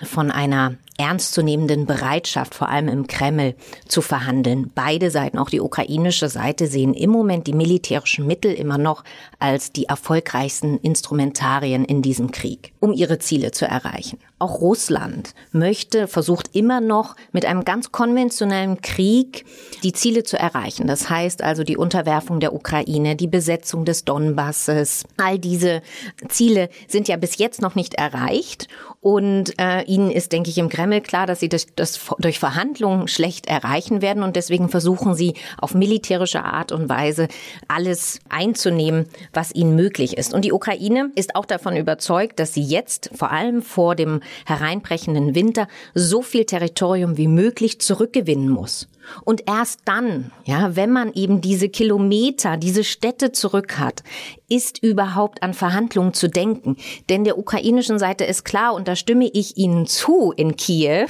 von 0.02 0.30
einer 0.30 0.74
ernstzunehmenden 0.98 1.86
Bereitschaft, 1.86 2.54
vor 2.54 2.68
allem 2.68 2.88
im 2.88 3.06
Kreml, 3.06 3.54
zu 3.88 4.02
verhandeln. 4.02 4.70
Beide 4.74 5.10
Seiten, 5.10 5.38
auch 5.38 5.48
die 5.48 5.62
ukrainische 5.62 6.28
Seite, 6.28 6.66
sehen 6.66 6.92
im 6.92 7.08
Moment 7.08 7.46
die 7.46 7.54
militärischen 7.54 8.26
Mittel 8.26 8.52
immer 8.52 8.76
noch 8.76 9.02
als 9.38 9.72
die 9.72 9.86
erfolgreichsten 9.86 10.76
Instrumentarien 10.76 11.86
in 11.86 12.02
diesem 12.02 12.30
Krieg, 12.30 12.74
um 12.80 12.92
ihre 12.92 13.18
Ziele 13.18 13.50
zu 13.50 13.64
erreichen. 13.64 14.18
Auch 14.44 14.60
Russland 14.60 15.34
möchte, 15.52 16.06
versucht 16.06 16.54
immer 16.54 16.82
noch 16.82 17.16
mit 17.32 17.46
einem 17.46 17.64
ganz 17.64 17.92
konventionellen 17.92 18.82
Krieg 18.82 19.46
die 19.82 19.94
Ziele 19.94 20.22
zu 20.22 20.38
erreichen. 20.38 20.86
Das 20.86 21.08
heißt 21.08 21.40
also 21.40 21.64
die 21.64 21.78
Unterwerfung 21.78 22.40
der 22.40 22.52
Ukraine, 22.52 23.16
die 23.16 23.26
Besetzung 23.26 23.86
des 23.86 24.04
Donbasses. 24.04 25.04
All 25.16 25.38
diese 25.38 25.80
Ziele 26.28 26.68
sind 26.88 27.08
ja 27.08 27.16
bis 27.16 27.38
jetzt 27.38 27.62
noch 27.62 27.74
nicht 27.74 27.94
erreicht. 27.94 28.68
Und 29.00 29.58
äh, 29.58 29.82
ihnen 29.84 30.10
ist, 30.10 30.32
denke 30.32 30.50
ich, 30.50 30.58
im 30.58 30.68
Kreml 30.68 31.00
klar, 31.00 31.26
dass 31.26 31.40
sie 31.40 31.48
das, 31.48 31.66
das 31.74 32.00
durch 32.18 32.38
Verhandlungen 32.38 33.08
schlecht 33.08 33.46
erreichen 33.46 34.02
werden. 34.02 34.22
Und 34.22 34.36
deswegen 34.36 34.68
versuchen 34.68 35.14
sie 35.14 35.34
auf 35.58 35.74
militärische 35.74 36.44
Art 36.44 36.70
und 36.70 36.90
Weise 36.90 37.28
alles 37.66 38.18
einzunehmen, 38.28 39.06
was 39.32 39.54
ihnen 39.54 39.74
möglich 39.74 40.18
ist. 40.18 40.34
Und 40.34 40.44
die 40.44 40.52
Ukraine 40.52 41.10
ist 41.14 41.34
auch 41.34 41.46
davon 41.46 41.76
überzeugt, 41.76 42.38
dass 42.38 42.52
sie 42.52 42.62
jetzt 42.62 43.10
vor 43.14 43.30
allem 43.30 43.62
vor 43.62 43.94
dem 43.94 44.20
hereinbrechenden 44.46 45.34
Winter 45.34 45.68
so 45.94 46.22
viel 46.22 46.44
Territorium 46.44 47.16
wie 47.16 47.28
möglich 47.28 47.80
zurückgewinnen 47.80 48.48
muss. 48.48 48.88
Und 49.24 49.42
erst 49.46 49.80
dann, 49.84 50.32
ja, 50.44 50.76
wenn 50.76 50.90
man 50.90 51.12
eben 51.12 51.40
diese 51.40 51.68
Kilometer, 51.68 52.56
diese 52.56 52.84
Städte 52.84 53.32
zurück 53.32 53.78
hat, 53.78 54.02
ist 54.48 54.82
überhaupt 54.82 55.42
an 55.42 55.54
Verhandlungen 55.54 56.14
zu 56.14 56.28
denken. 56.28 56.76
Denn 57.08 57.24
der 57.24 57.38
ukrainischen 57.38 57.98
Seite 57.98 58.24
ist 58.24 58.44
klar, 58.44 58.74
und 58.74 58.88
da 58.88 58.96
stimme 58.96 59.28
ich 59.32 59.56
Ihnen 59.56 59.86
zu 59.86 60.32
in 60.32 60.56
Kiew, 60.56 61.08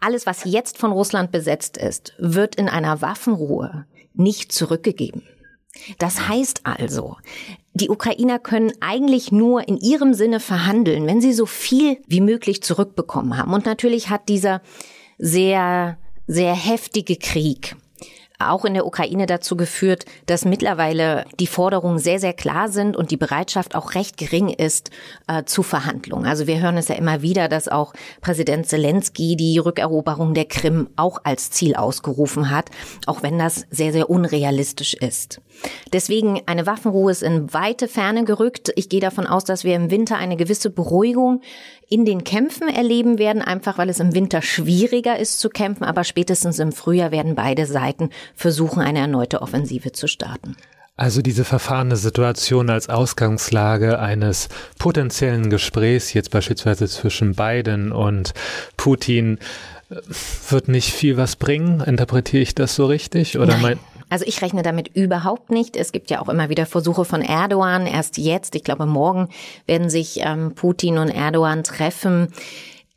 alles, 0.00 0.26
was 0.26 0.44
jetzt 0.44 0.78
von 0.78 0.90
Russland 0.90 1.30
besetzt 1.30 1.76
ist, 1.76 2.14
wird 2.18 2.56
in 2.56 2.68
einer 2.68 3.02
Waffenruhe 3.02 3.86
nicht 4.14 4.50
zurückgegeben. 4.52 5.22
Das 5.98 6.28
heißt 6.28 6.62
also, 6.64 7.16
die 7.74 7.88
Ukrainer 7.88 8.38
können 8.38 8.72
eigentlich 8.80 9.32
nur 9.32 9.66
in 9.66 9.78
ihrem 9.78 10.14
Sinne 10.14 10.40
verhandeln, 10.40 11.06
wenn 11.06 11.20
sie 11.20 11.32
so 11.32 11.46
viel 11.46 11.98
wie 12.06 12.20
möglich 12.20 12.62
zurückbekommen 12.62 13.36
haben. 13.36 13.54
Und 13.54 13.66
natürlich 13.66 14.10
hat 14.10 14.28
dieser 14.28 14.60
sehr 15.18 15.96
sehr 16.26 16.54
heftige 16.54 17.16
Krieg 17.16 17.76
auch 18.38 18.64
in 18.64 18.74
der 18.74 18.86
Ukraine 18.86 19.26
dazu 19.26 19.56
geführt, 19.56 20.04
dass 20.26 20.44
mittlerweile 20.44 21.24
die 21.38 21.46
Forderungen 21.46 22.00
sehr, 22.00 22.18
sehr 22.18 22.32
klar 22.32 22.68
sind 22.68 22.96
und 22.96 23.12
die 23.12 23.16
Bereitschaft 23.16 23.76
auch 23.76 23.94
recht 23.94 24.16
gering 24.16 24.48
ist 24.48 24.90
äh, 25.28 25.44
zu 25.44 25.62
Verhandlungen. 25.62 26.26
Also 26.26 26.48
wir 26.48 26.60
hören 26.60 26.76
es 26.76 26.88
ja 26.88 26.96
immer 26.96 27.22
wieder, 27.22 27.48
dass 27.48 27.68
auch 27.68 27.92
Präsident 28.20 28.66
Zelensky 28.66 29.36
die 29.36 29.58
Rückeroberung 29.58 30.34
der 30.34 30.46
Krim 30.46 30.88
auch 30.96 31.20
als 31.22 31.52
Ziel 31.52 31.76
ausgerufen 31.76 32.50
hat, 32.50 32.70
auch 33.06 33.22
wenn 33.22 33.38
das 33.38 33.66
sehr, 33.70 33.92
sehr 33.92 34.10
unrealistisch 34.10 34.94
ist. 34.94 35.40
Deswegen 35.92 36.40
eine 36.46 36.66
Waffenruhe 36.66 37.10
ist 37.10 37.22
in 37.22 37.52
weite 37.52 37.88
Ferne 37.88 38.24
gerückt. 38.24 38.72
Ich 38.76 38.88
gehe 38.88 39.00
davon 39.00 39.26
aus, 39.26 39.44
dass 39.44 39.64
wir 39.64 39.76
im 39.76 39.90
Winter 39.90 40.16
eine 40.16 40.36
gewisse 40.36 40.70
Beruhigung 40.70 41.42
in 41.88 42.04
den 42.04 42.24
Kämpfen 42.24 42.68
erleben 42.68 43.18
werden, 43.18 43.42
einfach 43.42 43.78
weil 43.78 43.90
es 43.90 44.00
im 44.00 44.14
Winter 44.14 44.40
schwieriger 44.40 45.18
ist 45.18 45.38
zu 45.38 45.50
kämpfen, 45.50 45.84
aber 45.84 46.04
spätestens 46.04 46.58
im 46.58 46.72
Frühjahr 46.72 47.10
werden 47.10 47.34
beide 47.34 47.66
Seiten 47.66 48.10
versuchen, 48.34 48.80
eine 48.80 49.00
erneute 49.00 49.42
Offensive 49.42 49.92
zu 49.92 50.08
starten. 50.08 50.56
Also 50.96 51.22
diese 51.22 51.44
verfahrene 51.44 51.96
Situation 51.96 52.68
als 52.68 52.88
Ausgangslage 52.88 53.98
eines 53.98 54.48
potenziellen 54.78 55.48
Gesprächs, 55.48 56.12
jetzt 56.12 56.30
beispielsweise 56.30 56.86
zwischen 56.86 57.34
Biden 57.34 57.92
und 57.92 58.34
Putin, 58.76 59.38
äh, 59.90 59.96
wird 60.50 60.68
nicht 60.68 60.92
viel 60.92 61.16
was 61.16 61.36
bringen. 61.36 61.80
Interpretiere 61.80 62.42
ich 62.42 62.54
das 62.54 62.74
so 62.74 62.86
richtig? 62.86 63.38
Oder 63.38 63.56
Nein. 63.56 63.78
Also 64.12 64.26
ich 64.26 64.42
rechne 64.42 64.60
damit 64.60 64.88
überhaupt 64.88 65.50
nicht. 65.50 65.74
Es 65.74 65.90
gibt 65.90 66.10
ja 66.10 66.20
auch 66.20 66.28
immer 66.28 66.50
wieder 66.50 66.66
Versuche 66.66 67.06
von 67.06 67.22
Erdogan. 67.22 67.86
Erst 67.86 68.18
jetzt, 68.18 68.54
ich 68.54 68.62
glaube 68.62 68.84
morgen, 68.84 69.30
werden 69.64 69.88
sich 69.88 70.20
ähm, 70.20 70.54
Putin 70.54 70.98
und 70.98 71.08
Erdogan 71.08 71.64
treffen 71.64 72.28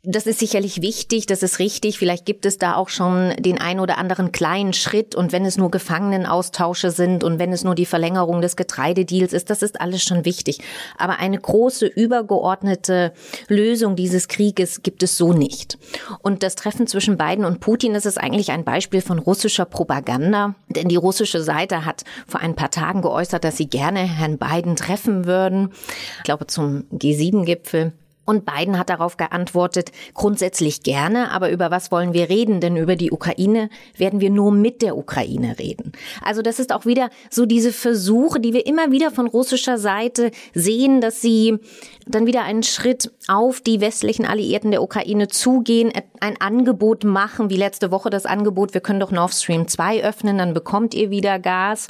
das 0.08 0.28
ist 0.28 0.38
sicherlich 0.38 0.82
wichtig, 0.82 1.26
das 1.26 1.42
ist 1.42 1.58
richtig. 1.58 1.98
Vielleicht 1.98 2.24
gibt 2.26 2.46
es 2.46 2.58
da 2.58 2.76
auch 2.76 2.88
schon 2.88 3.34
den 3.40 3.60
ein 3.60 3.80
oder 3.80 3.98
anderen 3.98 4.30
kleinen 4.30 4.72
Schritt 4.72 5.16
und 5.16 5.32
wenn 5.32 5.44
es 5.44 5.56
nur 5.56 5.72
Gefangenenaustausche 5.72 6.92
sind 6.92 7.24
und 7.24 7.40
wenn 7.40 7.52
es 7.52 7.64
nur 7.64 7.74
die 7.74 7.86
Verlängerung 7.86 8.40
des 8.40 8.54
Getreidedeals 8.54 9.32
ist, 9.32 9.50
das 9.50 9.62
ist 9.62 9.80
alles 9.80 10.04
schon 10.04 10.24
wichtig. 10.24 10.60
Aber 10.96 11.18
eine 11.18 11.38
große 11.38 11.86
übergeordnete 11.86 13.12
Lösung 13.48 13.96
dieses 13.96 14.28
Krieges 14.28 14.84
gibt 14.84 15.02
es 15.02 15.16
so 15.16 15.32
nicht. 15.32 15.76
Und 16.22 16.44
das 16.44 16.54
Treffen 16.54 16.86
zwischen 16.86 17.16
Biden 17.16 17.44
und 17.44 17.58
Putin, 17.58 17.92
das 17.92 18.06
ist 18.06 18.18
eigentlich 18.18 18.52
ein 18.52 18.64
Beispiel 18.64 19.00
von 19.00 19.18
russischer 19.18 19.64
Propaganda, 19.64 20.54
denn 20.68 20.88
die 20.88 20.96
russische 20.96 21.42
Seite 21.42 21.84
hat 21.84 22.04
vor 22.28 22.40
ein 22.40 22.54
paar 22.54 22.70
Tagen 22.70 23.02
geäußert, 23.02 23.42
dass 23.42 23.56
sie 23.56 23.68
gerne 23.68 24.00
Herrn 24.00 24.38
Biden 24.38 24.76
treffen 24.76 25.24
würden. 25.24 25.72
Ich 26.18 26.24
glaube 26.24 26.46
zum 26.46 26.84
G7-Gipfel. 26.92 27.92
Und 28.26 28.44
Biden 28.44 28.78
hat 28.78 28.90
darauf 28.90 29.16
geantwortet, 29.16 29.92
grundsätzlich 30.12 30.82
gerne, 30.82 31.30
aber 31.30 31.50
über 31.50 31.70
was 31.70 31.90
wollen 31.90 32.12
wir 32.12 32.28
reden? 32.28 32.60
Denn 32.60 32.76
über 32.76 32.96
die 32.96 33.12
Ukraine 33.12 33.70
werden 33.96 34.20
wir 34.20 34.30
nur 34.30 34.52
mit 34.52 34.82
der 34.82 34.96
Ukraine 34.96 35.58
reden. 35.58 35.92
Also 36.22 36.42
das 36.42 36.58
ist 36.58 36.72
auch 36.72 36.84
wieder 36.84 37.08
so 37.30 37.46
diese 37.46 37.72
Versuche, 37.72 38.40
die 38.40 38.52
wir 38.52 38.66
immer 38.66 38.90
wieder 38.90 39.10
von 39.10 39.26
russischer 39.26 39.78
Seite 39.78 40.32
sehen, 40.52 41.00
dass 41.00 41.22
sie 41.22 41.58
dann 42.06 42.26
wieder 42.26 42.42
einen 42.42 42.64
Schritt 42.64 43.12
auf 43.28 43.60
die 43.60 43.80
westlichen 43.80 44.26
Alliierten 44.26 44.72
der 44.72 44.82
Ukraine 44.82 45.28
zugehen, 45.28 45.92
ein 46.20 46.40
Angebot 46.40 47.04
machen, 47.04 47.50
wie 47.50 47.56
letzte 47.56 47.90
Woche 47.90 48.10
das 48.10 48.26
Angebot, 48.26 48.74
wir 48.74 48.80
können 48.80 49.00
doch 49.00 49.12
Nord 49.12 49.34
Stream 49.34 49.68
2 49.68 50.02
öffnen, 50.02 50.38
dann 50.38 50.52
bekommt 50.52 50.94
ihr 50.94 51.10
wieder 51.10 51.38
Gas. 51.38 51.88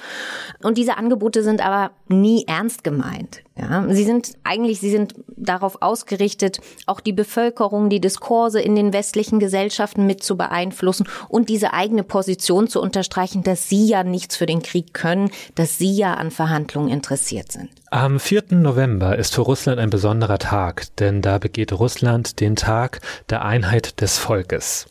Und 0.63 0.79
diese 0.79 0.99
Angebote 0.99 1.43
sind 1.43 1.65
aber 1.65 1.93
nie 2.09 2.45
ernst 2.47 2.85
gemeint. 2.85 3.43
Ja, 3.59 3.87
sie 3.89 4.05
sind 4.05 4.35
eigentlich, 4.45 4.81
sie 4.81 4.91
sind 4.91 5.15
darauf 5.29 5.81
ausgerichtet, 5.81 6.61
auch 6.85 7.01
die 7.01 7.15
Bevölkerung, 7.15 7.89
die 7.89 8.03
Diskurse 8.03 8.61
in 8.61 8.75
den 8.75 8.93
westlichen 8.93 9.39
Gesellschaften 9.41 10.05
mit 10.05 10.23
zu 10.23 10.37
beeinflussen 10.37 11.09
und 11.31 11.49
diese 11.49 11.73
eigene 11.73 12.03
Position 12.03 12.69
zu 12.69 12.83
unterstreichen, 12.83 13.43
dass 13.43 13.71
sie 13.71 13.87
ja 13.87 14.05
nichts 14.05 14.37
für 14.37 14.45
den 14.45 14.61
Krieg 14.61 14.93
können, 14.93 15.31
dass 15.55 15.79
sie 15.79 15.97
ja 15.97 16.15
an 16.15 16.31
Verhandlungen 16.31 16.91
interessiert 16.91 17.51
sind. 17.51 17.71
Am 17.91 18.21
4. 18.21 18.45
November 18.51 19.17
ist 19.17 19.35
für 19.35 19.41
Russland 19.41 19.79
ein 19.79 19.91
besonderer 19.91 20.39
Tag, 20.39 20.95
denn 20.97 21.23
da 21.23 21.39
begeht 21.39 21.73
Russland 21.73 22.41
den 22.41 22.57
Tag 22.57 23.01
der 23.31 23.43
Einheit 23.43 24.03
des 24.03 24.19
Volkes. 24.19 24.87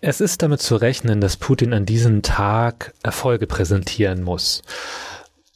Es 0.00 0.20
ist 0.20 0.42
damit 0.42 0.60
zu 0.60 0.76
rechnen, 0.76 1.20
dass 1.20 1.36
Putin 1.36 1.72
an 1.72 1.84
diesem 1.84 2.22
Tag 2.22 2.94
Erfolge 3.02 3.48
präsentieren 3.48 4.22
muss. 4.22 4.62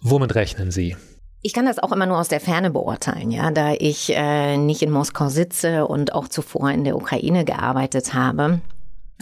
Womit 0.00 0.34
rechnen 0.34 0.72
Sie? 0.72 0.96
Ich 1.44 1.52
kann 1.52 1.66
das 1.66 1.80
auch 1.80 1.90
immer 1.90 2.06
nur 2.06 2.18
aus 2.18 2.28
der 2.28 2.38
Ferne 2.38 2.70
beurteilen, 2.70 3.32
ja, 3.32 3.50
da 3.50 3.72
ich 3.72 4.14
äh, 4.14 4.56
nicht 4.56 4.80
in 4.80 4.92
Moskau 4.92 5.28
sitze 5.28 5.88
und 5.88 6.14
auch 6.14 6.28
zuvor 6.28 6.70
in 6.70 6.84
der 6.84 6.94
Ukraine 6.94 7.44
gearbeitet 7.44 8.14
habe. 8.14 8.60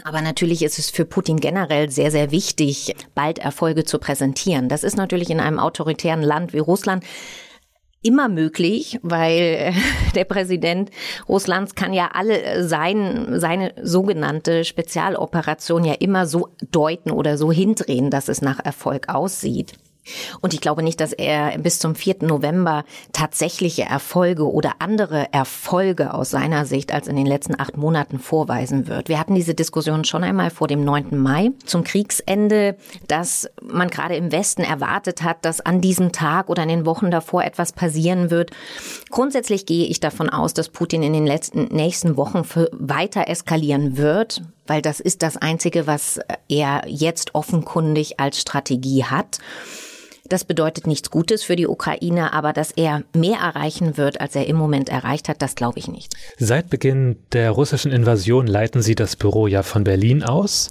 Aber 0.05 0.21
natürlich 0.21 0.63
ist 0.63 0.79
es 0.79 0.91
für 0.91 1.07
Putin 1.07 1.39
generell 1.41 1.91
sehr, 1.91 2.11
sehr 2.11 2.31
wichtig, 2.31 2.95
bald 3.15 3.39
Erfolge 3.39 3.85
zu 3.85 3.99
präsentieren. 3.99 4.69
Das 4.69 4.85
ist 4.85 4.99
natürlich 4.99 5.31
in 5.31 5.41
einem 5.41 5.59
autoritären 5.59 6.23
Land 6.23 6.53
wie 6.53 6.59
Russland 6.59 7.05
immer 8.03 8.29
möglich, 8.29 8.99
weil 9.03 9.73
der 10.15 10.25
Präsident 10.25 10.91
Russlands 11.27 11.75
kann 11.75 11.95
ja 11.95 12.11
alle 12.13 12.67
sein, 12.69 13.41
seine 13.41 13.73
sogenannte 13.83 14.65
Spezialoperation 14.65 15.85
ja 15.85 15.95
immer 15.95 16.27
so 16.27 16.49
deuten 16.71 17.13
oder 17.13 17.39
so 17.39 17.51
hindrehen, 17.51 18.11
dass 18.11 18.29
es 18.29 18.43
nach 18.43 18.63
Erfolg 18.63 19.09
aussieht. 19.09 19.73
Und 20.41 20.55
ich 20.55 20.61
glaube 20.61 20.83
nicht, 20.83 21.01
dass 21.01 21.13
er 21.13 21.57
bis 21.59 21.79
zum 21.79 21.95
4. 21.95 22.17
November 22.23 22.85
tatsächliche 23.13 23.83
Erfolge 23.83 24.51
oder 24.51 24.75
andere 24.79 25.33
Erfolge 25.33 26.15
aus 26.15 26.31
seiner 26.31 26.65
Sicht 26.65 26.93
als 26.93 27.07
in 27.07 27.17
den 27.17 27.27
letzten 27.27 27.59
acht 27.61 27.77
Monaten 27.77 28.19
vorweisen 28.19 28.87
wird. 28.87 29.09
Wir 29.09 29.19
hatten 29.19 29.35
diese 29.35 29.55
Diskussion 29.55 30.05
schon 30.05 30.25
einmal 30.25 30.51
vor 30.51 30.69
dem 30.69 30.85
9. 30.85 31.19
Mai 31.19 31.51
zum 31.65 31.85
Kriegsende, 31.85 32.77
dass 33.09 33.49
man 33.63 33.89
gerade 33.89 34.17
im 34.17 34.33
Westen 34.33 34.63
erwartet 34.63 35.23
hat, 35.23 35.45
dass 35.45 35.61
an 35.61 35.81
diesem 35.81 36.13
Tag 36.13 36.49
oder 36.49 36.63
in 36.63 36.69
den 36.69 36.87
Wochen 36.87 37.11
davor 37.11 37.45
etwas 37.45 37.73
passieren 37.73 38.31
wird. 38.31 38.51
Grundsätzlich 39.11 39.67
gehe 39.67 39.87
ich 39.87 40.01
davon 40.01 40.31
aus, 40.31 40.55
dass 40.55 40.69
Putin 40.69 41.03
in 41.03 41.13
den 41.13 41.27
letzten, 41.27 41.65
nächsten 41.65 42.17
Wochen 42.17 42.45
weiter 42.73 43.29
eskalieren 43.29 43.97
wird 43.97 44.43
weil 44.67 44.83
das 44.83 45.01
ist 45.01 45.23
das 45.23 45.37
Einzige, 45.37 45.89
was 45.89 46.21
er 46.49 46.83
jetzt 46.87 47.35
offenkundig 47.35 48.21
als 48.21 48.41
Strategie 48.41 49.03
hat. 49.03 49.41
Das 50.29 50.45
bedeutet 50.45 50.87
nichts 50.87 51.11
Gutes 51.11 51.43
für 51.43 51.57
die 51.57 51.67
Ukraine, 51.67 52.33
aber 52.33 52.53
dass 52.53 52.71
er 52.71 53.03
mehr 53.15 53.39
erreichen 53.39 53.97
wird, 53.97 54.21
als 54.21 54.37
er 54.37 54.47
im 54.47 54.57
Moment 54.57 54.89
erreicht 54.89 55.29
hat, 55.29 55.43
das 55.43 55.55
glaube 55.55 55.79
ich 55.79 55.89
nicht. 55.89 56.15
Seit 56.39 56.71
Beginn 56.71 57.17
der 57.33 57.51
russischen 57.51 57.93
Invasion 57.93 58.47
leiten 58.47 58.83
Sie 58.83 58.95
das 58.95 59.17
Büro 59.17 59.47
ja 59.47 59.63
von 59.63 59.85
Berlin 59.85 60.23
aus. 60.23 60.71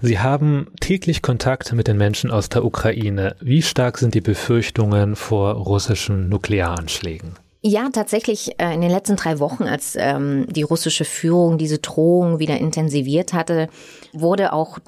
Sie 0.00 0.18
haben 0.18 0.68
täglich 0.80 1.22
Kontakt 1.22 1.72
mit 1.72 1.88
den 1.88 1.96
Menschen 1.96 2.30
aus 2.30 2.48
der 2.48 2.64
Ukraine. 2.64 3.36
Wie 3.40 3.62
stark 3.62 3.98
sind 3.98 4.14
die 4.14 4.20
Befürchtungen 4.20 5.16
vor 5.16 5.52
russischen 5.54 6.28
Nuklearanschlägen? 6.28 7.34
Ja, 7.62 7.90
tatsächlich 7.92 8.58
äh, 8.58 8.72
in 8.72 8.80
den 8.80 8.90
letzten 8.90 9.16
drei 9.16 9.38
Wochen, 9.38 9.64
als 9.64 9.94
ähm, 9.94 10.46
die 10.48 10.62
russische 10.62 11.04
Führung 11.04 11.58
diese 11.58 11.78
Drohung 11.78 12.38
wieder 12.38 12.56
intensiviert 12.56 13.34
hatte, 13.34 13.68
wurde 14.14 14.54
auch 14.54 14.78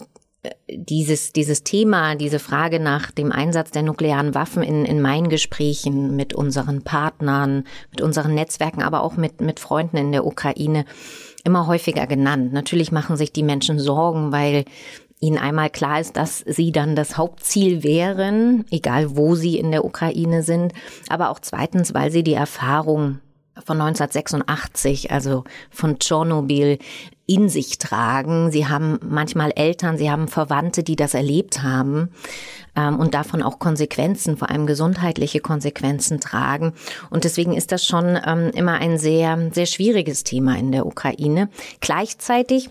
dieses, 0.68 1.32
dieses 1.32 1.62
Thema, 1.62 2.16
diese 2.16 2.40
Frage 2.40 2.80
nach 2.80 3.10
dem 3.12 3.30
Einsatz 3.30 3.70
der 3.70 3.82
nuklearen 3.82 4.34
Waffen 4.34 4.62
in, 4.62 4.84
in 4.84 5.00
meinen 5.00 5.28
Gesprächen 5.28 6.16
mit 6.16 6.34
unseren 6.34 6.82
Partnern, 6.82 7.64
mit 7.90 8.00
unseren 8.00 8.34
Netzwerken, 8.34 8.82
aber 8.82 9.02
auch 9.02 9.16
mit, 9.16 9.40
mit 9.40 9.60
Freunden 9.60 9.96
in 9.96 10.12
der 10.12 10.26
Ukraine 10.26 10.84
immer 11.44 11.66
häufiger 11.68 12.06
genannt. 12.06 12.52
Natürlich 12.52 12.90
machen 12.90 13.16
sich 13.16 13.32
die 13.32 13.44
Menschen 13.44 13.78
Sorgen, 13.78 14.32
weil 14.32 14.64
ihnen 15.20 15.38
einmal 15.38 15.70
klar 15.70 16.00
ist, 16.00 16.16
dass 16.16 16.40
sie 16.40 16.72
dann 16.72 16.96
das 16.96 17.16
Hauptziel 17.16 17.84
wären, 17.84 18.64
egal 18.72 19.16
wo 19.16 19.36
sie 19.36 19.58
in 19.58 19.70
der 19.70 19.84
Ukraine 19.84 20.42
sind, 20.42 20.72
aber 21.08 21.30
auch 21.30 21.38
zweitens, 21.38 21.94
weil 21.94 22.10
sie 22.10 22.24
die 22.24 22.34
Erfahrung 22.34 23.20
von 23.64 23.80
1986, 23.80 25.12
also 25.12 25.44
von 25.70 25.98
Tschernobyl, 25.98 26.78
in 27.32 27.48
sich 27.48 27.78
tragen. 27.78 28.50
Sie 28.50 28.66
haben 28.66 28.98
manchmal 29.02 29.52
Eltern, 29.54 29.96
sie 29.96 30.10
haben 30.10 30.28
Verwandte, 30.28 30.82
die 30.82 30.96
das 30.96 31.14
erlebt 31.14 31.62
haben 31.62 32.10
ähm, 32.76 32.98
und 32.98 33.14
davon 33.14 33.42
auch 33.42 33.58
Konsequenzen, 33.58 34.36
vor 34.36 34.50
allem 34.50 34.66
gesundheitliche 34.66 35.40
Konsequenzen 35.40 36.20
tragen. 36.20 36.74
Und 37.10 37.24
deswegen 37.24 37.54
ist 37.54 37.72
das 37.72 37.86
schon 37.86 38.18
ähm, 38.26 38.50
immer 38.54 38.74
ein 38.74 38.98
sehr, 38.98 39.50
sehr 39.52 39.66
schwieriges 39.66 40.24
Thema 40.24 40.58
in 40.58 40.72
der 40.72 40.84
Ukraine. 40.84 41.48
Gleichzeitig 41.80 42.68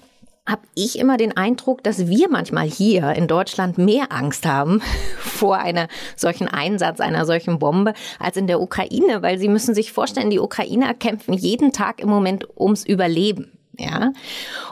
habe 0.48 0.62
ich 0.76 1.00
immer 1.00 1.18
den 1.18 1.36
Eindruck, 1.38 1.84
dass 1.84 2.08
wir 2.08 2.30
manchmal 2.30 2.68
hier 2.68 3.12
in 3.14 3.28
Deutschland 3.28 3.78
mehr 3.78 4.12
Angst 4.12 4.46
haben 4.46 4.82
vor 5.18 5.58
einer 5.58 5.88
solchen 6.16 6.48
Einsatz, 6.48 7.00
einer 7.00 7.26
solchen 7.26 7.58
Bombe, 7.58 7.94
als 8.20 8.38
in 8.38 8.48
der 8.48 8.62
Ukraine, 8.62 9.22
weil 9.24 9.40
Sie 9.40 9.48
müssen 9.48 9.74
sich 9.74 9.92
vorstellen, 9.92 10.30
die 10.30 10.40
Ukrainer 10.40 10.94
kämpfen 10.94 11.34
jeden 11.34 11.72
Tag 11.72 12.00
im 12.00 12.10
Moment 12.10 12.48
ums 12.58 12.86
Überleben. 12.86 13.52
Ja, 13.78 14.12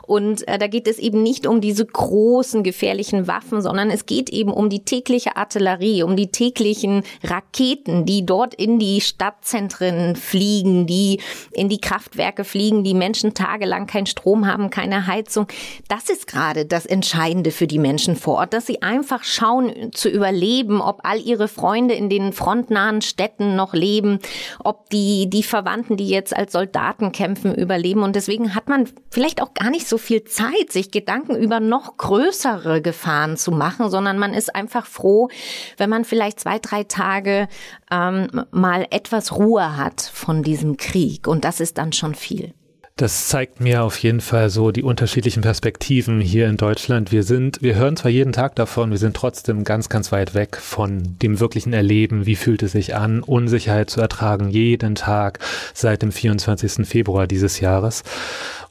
und 0.04 0.46
äh, 0.48 0.58
da 0.58 0.68
geht 0.68 0.86
es 0.86 1.00
eben 1.00 1.24
nicht 1.24 1.48
um 1.48 1.62
diese 1.62 1.86
großen 1.86 2.64
gefährlichen 2.64 3.28
Waffen, 3.28 3.62
sondern 3.62 3.90
es 3.92 4.06
geht 4.06 4.30
eben 4.30 4.52
um 4.52 4.70
die 4.70 4.84
tägliche 4.84 5.38
Artillerie, 5.38 6.04
um 6.04 6.18
die 6.18 6.32
täglichen 6.32 7.04
Raketen, 7.24 8.06
die 8.06 8.26
dort 8.26 8.54
in 8.54 8.78
die 8.78 9.00
Stadtzentren 9.00 10.18
fliegen, 10.18 10.86
die 10.86 11.22
in 11.54 11.70
die 11.70 11.80
Kraftwerke 11.80 12.44
fliegen, 12.44 12.84
die 12.84 12.94
Menschen 12.94 13.34
tagelang 13.34 13.88
keinen 13.88 14.06
Strom 14.06 14.48
haben, 14.48 14.70
keine 14.70 15.08
Heizung. 15.08 15.48
Das 15.88 16.10
ist 16.10 16.28
gerade 16.28 16.66
das 16.66 16.86
Entscheidende 16.86 17.52
für 17.52 17.68
die 17.68 17.80
Menschen 17.80 18.18
vor 18.18 18.40
Ort, 18.40 18.54
dass 18.54 18.66
sie 18.66 18.82
einfach 18.82 19.24
schauen 19.24 19.94
zu 19.94 20.10
überleben, 20.10 20.82
ob 20.82 21.00
all 21.04 21.22
ihre 21.22 21.48
Freunde 21.48 21.94
in 21.94 22.10
den 22.10 22.34
frontnahen 22.34 23.02
Städten 23.02 23.56
noch 23.56 23.74
leben, 23.74 24.20
ob 24.62 24.90
die 24.90 25.30
die 25.30 25.44
Verwandten, 25.44 25.96
die 25.96 26.10
jetzt 26.10 26.36
als 26.36 26.52
Soldaten 26.52 27.14
kämpfen, 27.14 27.56
überleben. 27.56 28.04
Und 28.04 28.18
deswegen 28.18 28.56
hat 28.56 28.68
man 28.68 28.89
vielleicht 29.10 29.42
auch 29.42 29.54
gar 29.54 29.70
nicht 29.70 29.88
so 29.88 29.98
viel 29.98 30.24
Zeit, 30.24 30.72
sich 30.72 30.92
Gedanken 30.92 31.36
über 31.36 31.60
noch 31.60 31.98
größere 31.98 32.82
Gefahren 32.82 33.38
zu 33.38 33.52
machen, 33.52 33.90
sondern 33.90 34.18
man 34.18 34.34
ist 34.34 34.54
einfach 34.56 34.86
froh, 34.86 35.30
wenn 35.78 35.90
man 35.90 36.06
vielleicht 36.06 36.40
zwei, 36.40 36.60
drei 36.60 36.84
Tage 36.84 37.48
ähm, 37.92 38.46
mal 38.52 38.86
etwas 38.92 39.36
Ruhe 39.36 39.78
hat 39.78 40.02
von 40.02 40.44
diesem 40.44 40.78
Krieg. 40.78 41.28
Und 41.28 41.44
das 41.44 41.60
ist 41.60 41.78
dann 41.78 41.94
schon 41.94 42.16
viel. 42.16 42.54
Das 43.00 43.30
zeigt 43.30 43.62
mir 43.62 43.84
auf 43.84 43.98
jeden 44.00 44.20
Fall 44.20 44.50
so 44.50 44.72
die 44.72 44.84
unterschiedlichen 44.84 45.42
Perspektiven 45.42 46.20
hier 46.20 46.50
in 46.50 46.58
Deutschland. 46.58 47.14
Wir 47.14 47.24
sind, 47.24 47.62
wir 47.62 47.76
hören 47.76 47.96
zwar 47.96 48.12
jeden 48.12 48.34
Tag 48.34 48.56
davon, 48.56 48.92
wir 48.92 48.98
sind 48.98 49.16
trotzdem 49.16 49.64
ganz, 49.64 49.88
ganz 49.88 50.12
weit 50.12 50.34
weg 50.34 50.58
von 50.58 51.18
dem 51.22 51.40
wirklichen 51.40 51.72
Erleben. 51.72 52.26
Wie 52.26 52.36
fühlt 52.36 52.62
es 52.62 52.74
sich 52.74 52.96
an, 52.98 53.24
Unsicherheit 53.24 53.90
zu 53.90 54.02
ertragen, 54.02 54.50
jeden 54.50 54.96
Tag 54.96 55.40
seit 55.74 56.02
dem 56.02 56.12
24. 56.12 56.86
Februar 56.86 57.26
dieses 57.26 57.62
Jahres. 57.62 58.04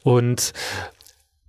Und 0.03 0.53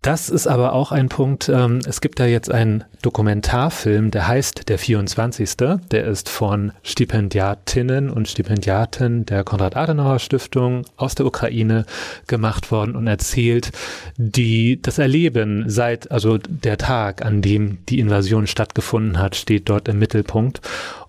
das 0.03 0.31
ist 0.31 0.47
aber 0.47 0.73
auch 0.73 0.93
ein 0.93 1.11
Punkt, 1.11 1.51
ähm, 1.51 1.81
es 1.87 2.01
gibt 2.01 2.21
da 2.21 2.27
jetzt 2.27 2.51
einen 2.51 2.85
Dokumentarfilm, 3.03 4.11
der 4.11 4.29
heißt 4.29 4.69
Der 4.69 4.79
24. 4.79 5.57
Der 5.91 6.05
ist 6.07 6.31
von 6.31 6.73
Stipendiatinnen 6.83 8.09
und 8.09 8.27
Stipendiaten 8.27 9.27
der 9.27 9.45
Konrad-Adenauer-Stiftung 9.45 10.87
aus 10.97 11.15
der 11.17 11.27
Ukraine 11.27 11.85
gemacht 12.27 12.71
worden 12.71 12.97
und 12.97 13.07
erzählt 13.09 13.73
die, 14.17 14.81
das 14.81 14.99
Erleben 14.99 15.65
seit, 15.69 16.11
also 16.11 16.39
der 16.39 16.79
Tag, 16.79 17.23
an 17.25 17.43
dem 17.43 17.85
die 17.87 18.01
Invasion 18.01 18.47
stattgefunden 18.47 19.19
hat, 19.19 19.37
steht 19.37 19.69
dort 19.69 19.87
im 19.89 19.99
Mittelpunkt. 19.99 20.63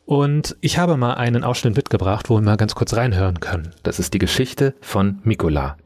Und 0.05 0.57
ich 0.61 0.77
habe 0.77 0.97
mal 0.97 1.13
einen 1.13 1.43
Ausschnitt 1.43 1.75
mitgebracht, 1.75 2.29
wo 2.29 2.35
wir 2.35 2.41
mal 2.41 2.57
ganz 2.57 2.75
kurz 2.75 2.93
reinhören 2.95 3.39
können. 3.39 3.71
Das 3.83 3.99
ist 3.99 4.13
die 4.13 4.19
Geschichte 4.19 4.73
von 4.81 5.19
Mikola. 5.23 5.77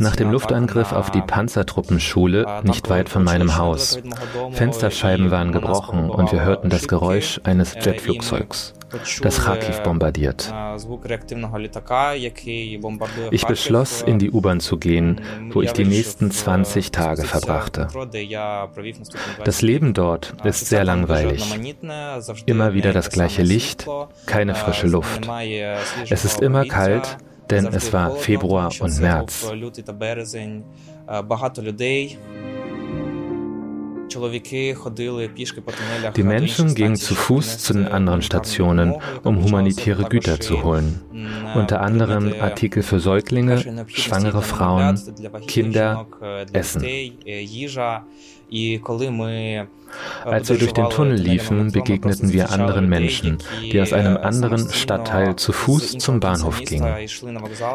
Nach 0.00 0.16
dem 0.16 0.30
Luftangriff 0.30 0.92
auf 0.92 1.10
die 1.10 1.22
Panzertruppenschule 1.22 2.62
nicht 2.62 2.88
weit 2.88 3.08
von 3.08 3.24
meinem 3.24 3.56
Haus. 3.56 3.98
Fensterscheiben 4.52 5.30
waren 5.30 5.52
gebrochen 5.52 6.10
und 6.10 6.30
wir 6.30 6.44
hörten 6.44 6.68
das 6.70 6.86
Geräusch 6.86 7.40
eines 7.44 7.74
Jetflugzeugs 7.74 8.74
das 9.22 9.44
Kharkiv 9.44 9.82
bombardiert. 9.82 10.52
Ich 13.30 13.46
beschloss, 13.46 14.02
in 14.02 14.18
die 14.18 14.30
U-Bahn 14.30 14.60
zu 14.60 14.78
gehen, 14.78 15.20
wo 15.50 15.62
ich 15.62 15.72
die 15.72 15.84
nächsten 15.84 16.30
20 16.30 16.92
Tage 16.92 17.22
verbrachte. 17.22 17.88
Das 19.44 19.62
Leben 19.62 19.94
dort 19.94 20.34
ist 20.44 20.66
sehr 20.66 20.84
langweilig. 20.84 21.54
Immer 22.46 22.74
wieder 22.74 22.92
das 22.92 23.10
gleiche 23.10 23.42
Licht, 23.42 23.86
keine 24.26 24.54
frische 24.54 24.86
Luft. 24.86 25.28
Es 26.08 26.24
ist 26.24 26.40
immer 26.40 26.64
kalt, 26.66 27.18
denn 27.50 27.66
es 27.66 27.92
war 27.92 28.16
Februar 28.16 28.70
und 28.80 29.00
März. 29.00 29.50
Die 36.16 36.22
Menschen 36.22 36.74
gingen 36.74 36.96
zu 36.96 37.14
Fuß 37.14 37.58
zu 37.58 37.72
den 37.74 37.86
anderen 37.88 38.22
Stationen, 38.22 38.94
um 39.22 39.42
humanitäre 39.42 40.04
Güter 40.04 40.40
zu 40.40 40.62
holen. 40.62 41.00
Unter 41.54 41.80
anderem 41.80 42.34
Artikel 42.40 42.82
für 42.82 43.00
Säuglinge, 43.00 43.86
schwangere 43.88 44.42
Frauen, 44.42 45.00
Kinder, 45.46 46.06
Essen. 46.52 46.84
Als 50.24 50.48
wir 50.48 50.58
durch 50.58 50.72
den 50.72 50.90
Tunnel 50.90 51.16
liefen, 51.16 51.72
begegneten 51.72 52.32
wir 52.32 52.50
anderen 52.50 52.88
Menschen, 52.88 53.38
die 53.62 53.80
aus 53.80 53.92
einem 53.92 54.16
anderen 54.16 54.68
Stadtteil 54.70 55.36
zu 55.36 55.52
Fuß 55.52 55.98
zum 55.98 56.20
Bahnhof 56.20 56.60
gingen. 56.60 56.94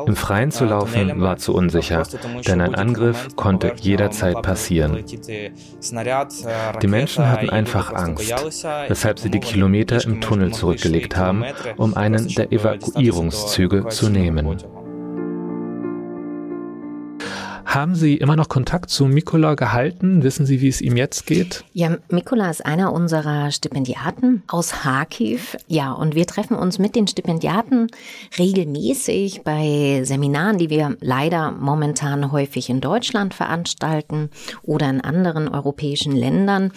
Im 0.06 0.16
Freien 0.16 0.52
zu 0.52 0.66
laufen 0.66 1.22
war 1.22 1.38
zu 1.38 1.54
unsicher, 1.54 2.04
denn 2.48 2.62
ein 2.62 2.76
Angriff 2.76 3.36
konnte 3.36 3.74
jederzeit 3.80 4.42
passieren. 4.42 5.04
Die 6.82 6.88
Menschen 6.88 7.30
hatten 7.30 7.50
einfach 7.50 7.94
Angst, 7.94 8.34
weshalb 8.88 9.20
sie 9.20 9.30
die 9.30 9.40
Kilometer 9.40 10.04
im 10.04 10.22
Tunnel 10.22 10.54
zurückgelegt 10.54 11.16
haben, 11.16 11.46
um 11.78 11.96
einen 11.96 12.28
der 12.28 12.52
Evakuierungszüge 12.52 13.88
zu 13.88 14.10
nehmen. 14.10 14.58
Haben 17.74 17.96
Sie 17.96 18.18
immer 18.18 18.36
noch 18.36 18.50
Kontakt 18.50 18.90
zu 18.90 19.06
Mikola 19.06 19.56
gehalten? 19.56 20.24
Wissen 20.24 20.46
Sie, 20.46 20.60
wie 20.60 20.68
es 20.68 20.82
ihm 20.82 20.98
jetzt 20.98 21.26
geht? 21.26 21.64
Ja, 21.72 21.96
Mikola 22.10 22.50
ist 22.50 22.66
einer 22.66 22.92
unserer 22.92 23.50
Stipendiaten 23.50 24.44
aus 24.48 24.72
Kharkiv. 24.72 25.56
Ja, 25.68 25.94
und 25.94 26.14
wir 26.14 26.28
treffen 26.28 26.58
uns 26.58 26.80
mit 26.80 26.98
den 26.98 27.08
Stipendiaten 27.08 27.88
regelmäßig 28.38 29.44
bei 29.46 30.02
Seminaren, 30.04 30.58
die 30.58 30.70
wir 30.70 30.98
leider 31.00 31.52
momentan 31.52 32.34
häufig 32.34 32.70
in 32.70 32.82
Deutschland 32.82 33.34
veranstalten 33.34 34.32
oder 34.64 34.90
in 34.90 35.00
anderen 35.00 35.48
europäischen 35.48 36.14
Ländern. 36.14 36.74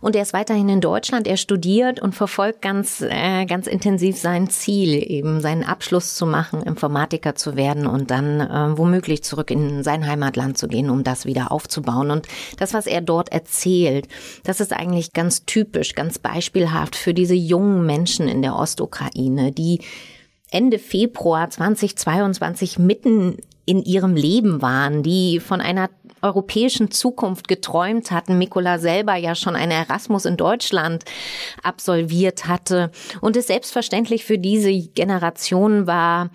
Und 0.00 0.14
er 0.14 0.22
ist 0.22 0.34
weiterhin 0.34 0.68
in 0.68 0.80
Deutschland. 0.80 1.26
Er 1.26 1.36
studiert 1.36 1.98
und 1.98 2.14
verfolgt 2.14 2.62
ganz, 2.62 3.00
äh, 3.00 3.44
ganz 3.46 3.66
intensiv 3.66 4.16
sein 4.16 4.48
Ziel, 4.48 5.02
eben 5.04 5.40
seinen 5.40 5.64
Abschluss 5.64 6.14
zu 6.14 6.26
machen, 6.26 6.62
Informatiker 6.62 7.34
zu 7.34 7.56
werden 7.56 7.88
und 7.88 8.12
dann 8.12 8.38
äh, 8.38 8.78
womöglich 8.78 9.24
zurück 9.24 9.50
in 9.50 9.82
sein 9.82 10.06
Heimat 10.06 10.27
Heimatland 10.28 10.58
zu 10.58 10.68
gehen, 10.68 10.90
um 10.90 11.04
das 11.04 11.26
wieder 11.26 11.50
aufzubauen. 11.50 12.10
Und 12.10 12.26
das, 12.58 12.74
was 12.74 12.86
er 12.86 13.00
dort 13.00 13.32
erzählt, 13.32 14.08
das 14.44 14.60
ist 14.60 14.72
eigentlich 14.72 15.12
ganz 15.12 15.44
typisch, 15.44 15.94
ganz 15.94 16.18
beispielhaft 16.18 16.96
für 16.96 17.14
diese 17.14 17.34
jungen 17.34 17.86
Menschen 17.86 18.28
in 18.28 18.42
der 18.42 18.56
Ostukraine, 18.56 19.52
die 19.52 19.80
Ende 20.50 20.78
Februar 20.78 21.50
2022 21.50 22.78
mitten 22.78 23.36
in 23.66 23.82
ihrem 23.82 24.14
Leben 24.14 24.62
waren, 24.62 25.02
die 25.02 25.40
von 25.40 25.60
einer 25.60 25.90
europäischen 26.22 26.90
Zukunft 26.90 27.48
geträumt 27.48 28.10
hatten. 28.10 28.38
Mikola 28.38 28.78
selber 28.78 29.14
ja 29.14 29.34
schon 29.34 29.54
eine 29.54 29.74
Erasmus 29.74 30.24
in 30.24 30.36
Deutschland 30.36 31.04
absolviert 31.62 32.46
hatte 32.46 32.90
und 33.20 33.36
es 33.36 33.46
selbstverständlich 33.46 34.24
für 34.24 34.38
diese 34.38 34.72
Generation 34.72 35.86
war, 35.86 36.30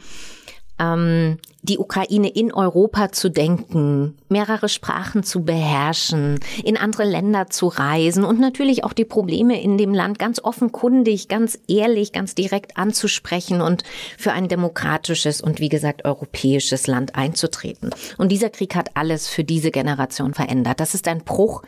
ähm, 0.80 1.40
die 1.64 1.80
Ukraine 1.80 2.30
in 2.30 2.54
Europa 2.54 3.12
zu 3.12 3.30
denken, 3.30 4.18
mehrere 4.28 4.68
Sprachen 4.68 5.24
zu 5.24 5.44
beherrschen, 5.44 6.40
in 6.64 6.78
andere 6.78 7.06
Länder 7.06 7.50
zu 7.50 7.68
reisen 7.68 8.26
und 8.26 8.40
natürlich 8.40 8.84
auch 8.84 8.92
die 8.92 9.06
Probleme 9.06 9.62
in 9.62 9.78
dem 9.78 9.94
Land 9.94 10.20
ganz 10.20 10.44
offenkundig, 10.44 11.30
ganz 11.30 11.58
ehrlich, 11.70 12.12
ganz 12.12 12.36
direkt 12.36 12.78
anzusprechen 12.78 13.62
und 13.62 13.84
für 14.18 14.34
ein 14.34 14.50
demokratisches 14.50 15.42
und 15.42 15.62
wie 15.62 15.70
gesagt 15.70 16.04
europäisches 16.04 16.88
Land 16.88 17.16
einzutreten. 17.16 17.92
Und 18.18 18.32
dieser 18.32 18.50
Krieg 18.50 18.76
hat 18.76 18.92
alles 18.96 19.30
für 19.30 19.46
diese 19.46 19.72
Generation 19.72 20.34
verändert. 20.34 20.82
Das 20.82 20.94
ist 20.94 21.08
ein 21.08 21.24
Bruch 21.24 21.64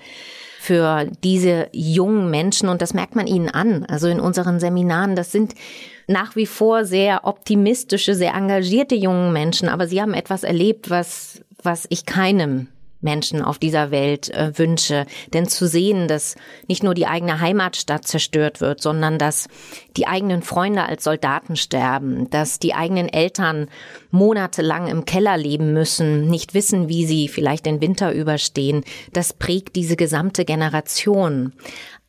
für 0.66 1.08
diese 1.24 1.70
jungen 1.72 2.32
Menschen 2.32 2.70
und 2.70 2.82
das 2.82 2.94
merkt 2.94 3.16
man 3.16 3.28
ihnen 3.28 3.50
an. 3.50 3.86
Also 3.86 4.08
in 4.08 4.20
unseren 4.20 4.60
Seminaren, 4.60 5.16
das 5.16 5.32
sind 5.32 5.54
nach 6.08 6.36
wie 6.36 6.48
vor 6.48 6.86
sehr 6.86 7.22
optimistische, 7.26 8.16
sehr 8.16 8.34
engagierte 8.34 8.96
jungen 8.96 9.32
Menschen, 9.32 9.70
aber 9.70 9.88
sie 9.88 10.02
haben 10.02 10.14
etwas 10.14 10.44
erlebt, 10.44 10.90
was, 10.90 11.42
was 11.62 11.86
ich 11.90 12.06
keinem 12.06 12.68
Menschen 13.06 13.42
auf 13.42 13.58
dieser 13.58 13.92
Welt 13.92 14.30
äh, 14.32 14.58
wünsche. 14.58 15.06
Denn 15.34 15.48
zu 15.48 15.66
sehen, 15.66 16.10
dass 16.10 16.36
nicht 16.68 16.84
nur 16.84 16.94
die 16.94 17.08
eigene 17.08 17.40
Heimatstadt 17.40 18.06
zerstört 18.06 18.60
wird, 18.60 18.82
sondern 18.82 19.18
dass 19.18 19.48
die 19.96 20.08
eigenen 20.08 20.42
Freunde 20.42 20.84
als 20.84 21.06
Soldaten 21.06 21.56
sterben, 21.56 22.30
dass 22.30 22.60
die 22.60 22.74
eigenen 22.74 23.08
Eltern 23.08 23.68
monatelang 24.12 24.88
im 24.88 25.06
Keller 25.06 25.38
leben 25.38 25.72
müssen, 25.72 26.28
nicht 26.28 26.54
wissen, 26.54 26.90
wie 26.90 27.06
sie 27.06 27.30
vielleicht 27.30 27.66
den 27.66 27.80
Winter 27.80 28.12
überstehen, 28.12 28.84
das 29.14 29.32
prägt 29.32 29.78
diese 29.78 29.96
gesamte 29.96 30.44
Generation. 30.44 31.54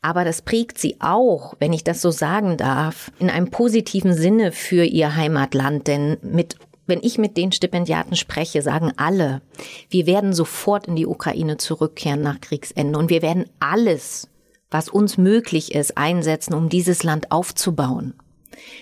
Aber 0.01 0.23
das 0.23 0.41
prägt 0.41 0.77
sie 0.77 0.97
auch, 0.99 1.55
wenn 1.59 1.73
ich 1.73 1.83
das 1.83 2.01
so 2.01 2.11
sagen 2.11 2.57
darf, 2.57 3.11
in 3.19 3.29
einem 3.29 3.49
positiven 3.49 4.13
Sinne 4.13 4.51
für 4.51 4.83
ihr 4.83 5.15
Heimatland. 5.15 5.87
Denn 5.87 6.17
mit 6.21 6.55
wenn 6.87 7.03
ich 7.03 7.17
mit 7.17 7.37
den 7.37 7.51
Stipendiaten 7.51 8.15
spreche, 8.15 8.61
sagen 8.61 8.91
alle, 8.97 9.41
wir 9.89 10.07
werden 10.07 10.33
sofort 10.33 10.87
in 10.87 10.95
die 10.95 11.05
Ukraine 11.05 11.57
zurückkehren 11.57 12.21
nach 12.21 12.41
Kriegsende 12.41 12.97
und 12.97 13.09
wir 13.09 13.21
werden 13.21 13.45
alles, 13.59 14.29
was 14.71 14.89
uns 14.89 15.17
möglich 15.17 15.75
ist, 15.75 15.97
einsetzen, 15.97 16.53
um 16.53 16.69
dieses 16.69 17.03
Land 17.03 17.31
aufzubauen. 17.31 18.13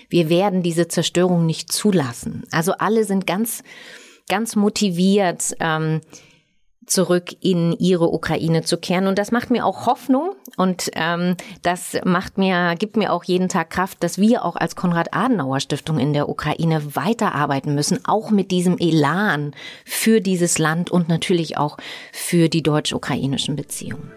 Wir 0.08 0.28
werden 0.28 0.62
diese 0.62 0.88
Zerstörung 0.88 1.44
nicht 1.44 1.72
zulassen. 1.72 2.44
Also 2.50 2.72
alle 2.72 3.04
sind 3.04 3.26
ganz, 3.26 3.62
ganz 4.28 4.56
motiviert, 4.56 5.54
ähm, 5.60 6.00
zurück 6.86 7.36
in 7.40 7.72
ihre 7.72 8.12
Ukraine 8.12 8.62
zu 8.62 8.76
kehren. 8.76 9.06
Und 9.06 9.18
das 9.18 9.32
macht 9.32 9.50
mir 9.50 9.66
auch 9.66 9.86
Hoffnung 9.86 10.30
und 10.56 10.90
ähm, 10.94 11.36
das 11.62 11.98
macht 12.04 12.38
mir, 12.38 12.74
gibt 12.78 12.96
mir 12.96 13.12
auch 13.12 13.24
jeden 13.24 13.48
Tag 13.48 13.70
Kraft, 13.70 14.02
dass 14.02 14.18
wir 14.18 14.44
auch 14.44 14.56
als 14.56 14.76
Konrad-Adenauer-Stiftung 14.76 15.98
in 15.98 16.12
der 16.12 16.28
Ukraine 16.28 16.96
weiterarbeiten 16.96 17.74
müssen, 17.74 18.04
auch 18.06 18.30
mit 18.30 18.50
diesem 18.50 18.78
Elan 18.78 19.52
für 19.84 20.20
dieses 20.20 20.58
Land 20.58 20.90
und 20.90 21.08
natürlich 21.08 21.58
auch 21.58 21.76
für 22.12 22.48
die 22.48 22.62
deutsch-ukrainischen 22.62 23.56
Beziehungen. 23.56 24.12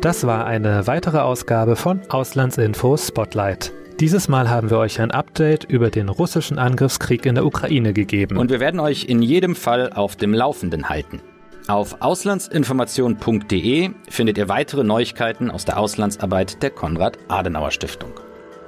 Das 0.00 0.26
war 0.26 0.46
eine 0.46 0.88
weitere 0.88 1.18
Ausgabe 1.18 1.76
von 1.76 2.00
Auslandsinfo 2.10 2.96
Spotlight. 2.96 3.72
Dieses 4.00 4.28
Mal 4.28 4.50
haben 4.50 4.70
wir 4.70 4.78
euch 4.78 5.00
ein 5.00 5.10
Update 5.10 5.64
über 5.64 5.90
den 5.90 6.08
russischen 6.08 6.58
Angriffskrieg 6.58 7.24
in 7.26 7.34
der 7.36 7.46
Ukraine 7.46 7.92
gegeben. 7.92 8.36
Und 8.36 8.50
wir 8.50 8.60
werden 8.60 8.80
euch 8.80 9.04
in 9.04 9.22
jedem 9.22 9.54
Fall 9.54 9.92
auf 9.92 10.16
dem 10.16 10.34
Laufenden 10.34 10.88
halten. 10.88 11.20
Auf 11.68 12.00
auslandsinformation.de 12.00 13.90
findet 14.08 14.38
ihr 14.38 14.48
weitere 14.48 14.82
Neuigkeiten 14.82 15.50
aus 15.50 15.64
der 15.64 15.78
Auslandsarbeit 15.78 16.62
der 16.62 16.70
Konrad-Adenauer-Stiftung. 16.70 18.10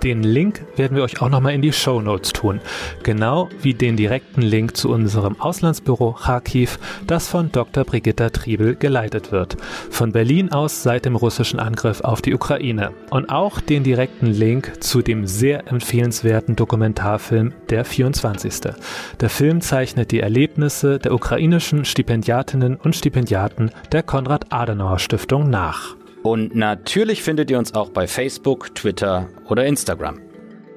Den 0.05 0.23
Link 0.23 0.67
werden 0.77 0.99
wir 0.99 1.03
euch 1.03 1.23
auch 1.23 1.31
nochmal 1.31 1.55
in 1.55 1.63
die 1.63 1.73
Show 1.73 2.03
Notes 2.03 2.35
tun. 2.35 2.61
Genau 3.03 3.49
wie 3.63 3.73
den 3.73 3.97
direkten 3.97 4.43
Link 4.43 4.77
zu 4.77 4.91
unserem 4.91 5.41
Auslandsbüro 5.41 6.13
Kharkiv, 6.13 6.79
das 7.07 7.27
von 7.29 7.51
Dr. 7.51 7.85
Brigitta 7.85 8.29
Triebel 8.29 8.75
geleitet 8.77 9.33
wird. 9.33 9.57
Von 9.89 10.13
Berlin 10.13 10.53
aus 10.53 10.83
seit 10.83 11.07
dem 11.07 11.17
russischen 11.17 11.59
Angriff 11.59 12.03
auf 12.03 12.21
die 12.21 12.35
Ukraine. 12.35 12.91
Und 13.09 13.31
auch 13.31 13.61
den 13.61 13.83
direkten 13.83 14.27
Link 14.27 14.73
zu 14.81 15.01
dem 15.01 15.27
sehr 15.27 15.69
empfehlenswerten 15.69 16.55
Dokumentarfilm 16.55 17.55
Der 17.71 17.87
24. 17.87 18.75
Der 19.21 19.31
Film 19.31 19.63
zeichnet 19.63 20.11
die 20.11 20.21
Erlebnisse 20.21 20.99
der 20.99 21.15
ukrainischen 21.15 21.87
Stipendiatinnen 21.87 22.77
und 22.77 22.95
Stipendiaten 22.95 23.71
der 23.91 24.03
Konrad-Adenauer-Stiftung 24.03 25.49
nach. 25.49 25.97
Und 26.25 26.55
natürlich 26.55 27.23
findet 27.23 27.51
ihr 27.51 27.59
uns 27.59 27.75
auch 27.75 27.91
bei 27.91 28.07
Facebook, 28.07 28.75
Twitter 28.75 29.29
oder 29.47 29.67
Instagram. 29.67 30.21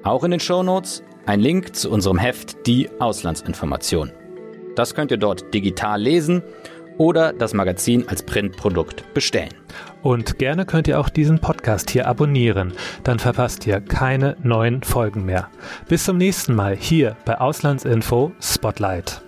Auch 0.04 0.26
in 0.26 0.32
den 0.32 0.42
Shownotes 0.42 1.04
ein 1.26 1.40
Link 1.40 1.74
zu 1.74 1.90
unserem 1.90 2.18
Heft 2.18 2.68
Die 2.68 2.90
Auslandsinformation. 3.00 4.12
Das 4.76 4.94
könnt 4.94 5.10
ihr 5.10 5.18
dort 5.18 5.54
digital 5.54 6.02
lesen 6.02 6.44
oder 6.98 7.32
das 7.32 7.54
Magazin 7.54 8.10
als 8.10 8.24
Printprodukt 8.24 9.14
bestellen. 9.14 9.54
Und 10.04 10.38
gerne 10.38 10.66
könnt 10.66 10.90
ihr 10.90 11.00
auch 11.00 11.10
diesen 11.10 11.40
Podcast 11.40 11.92
hier 11.92 12.08
abonnieren, 12.08 12.74
dann 13.04 13.18
verpasst 13.18 13.66
ihr 13.68 13.80
keine 13.80 14.36
neuen 14.44 14.84
Folgen 14.84 15.24
mehr. 15.24 15.50
Bis 15.88 16.04
zum 16.04 16.18
nächsten 16.18 16.56
Mal 16.56 16.76
hier 16.76 17.16
bei 17.26 17.40
Auslandsinfo 17.40 18.34
Spotlight. 18.42 19.27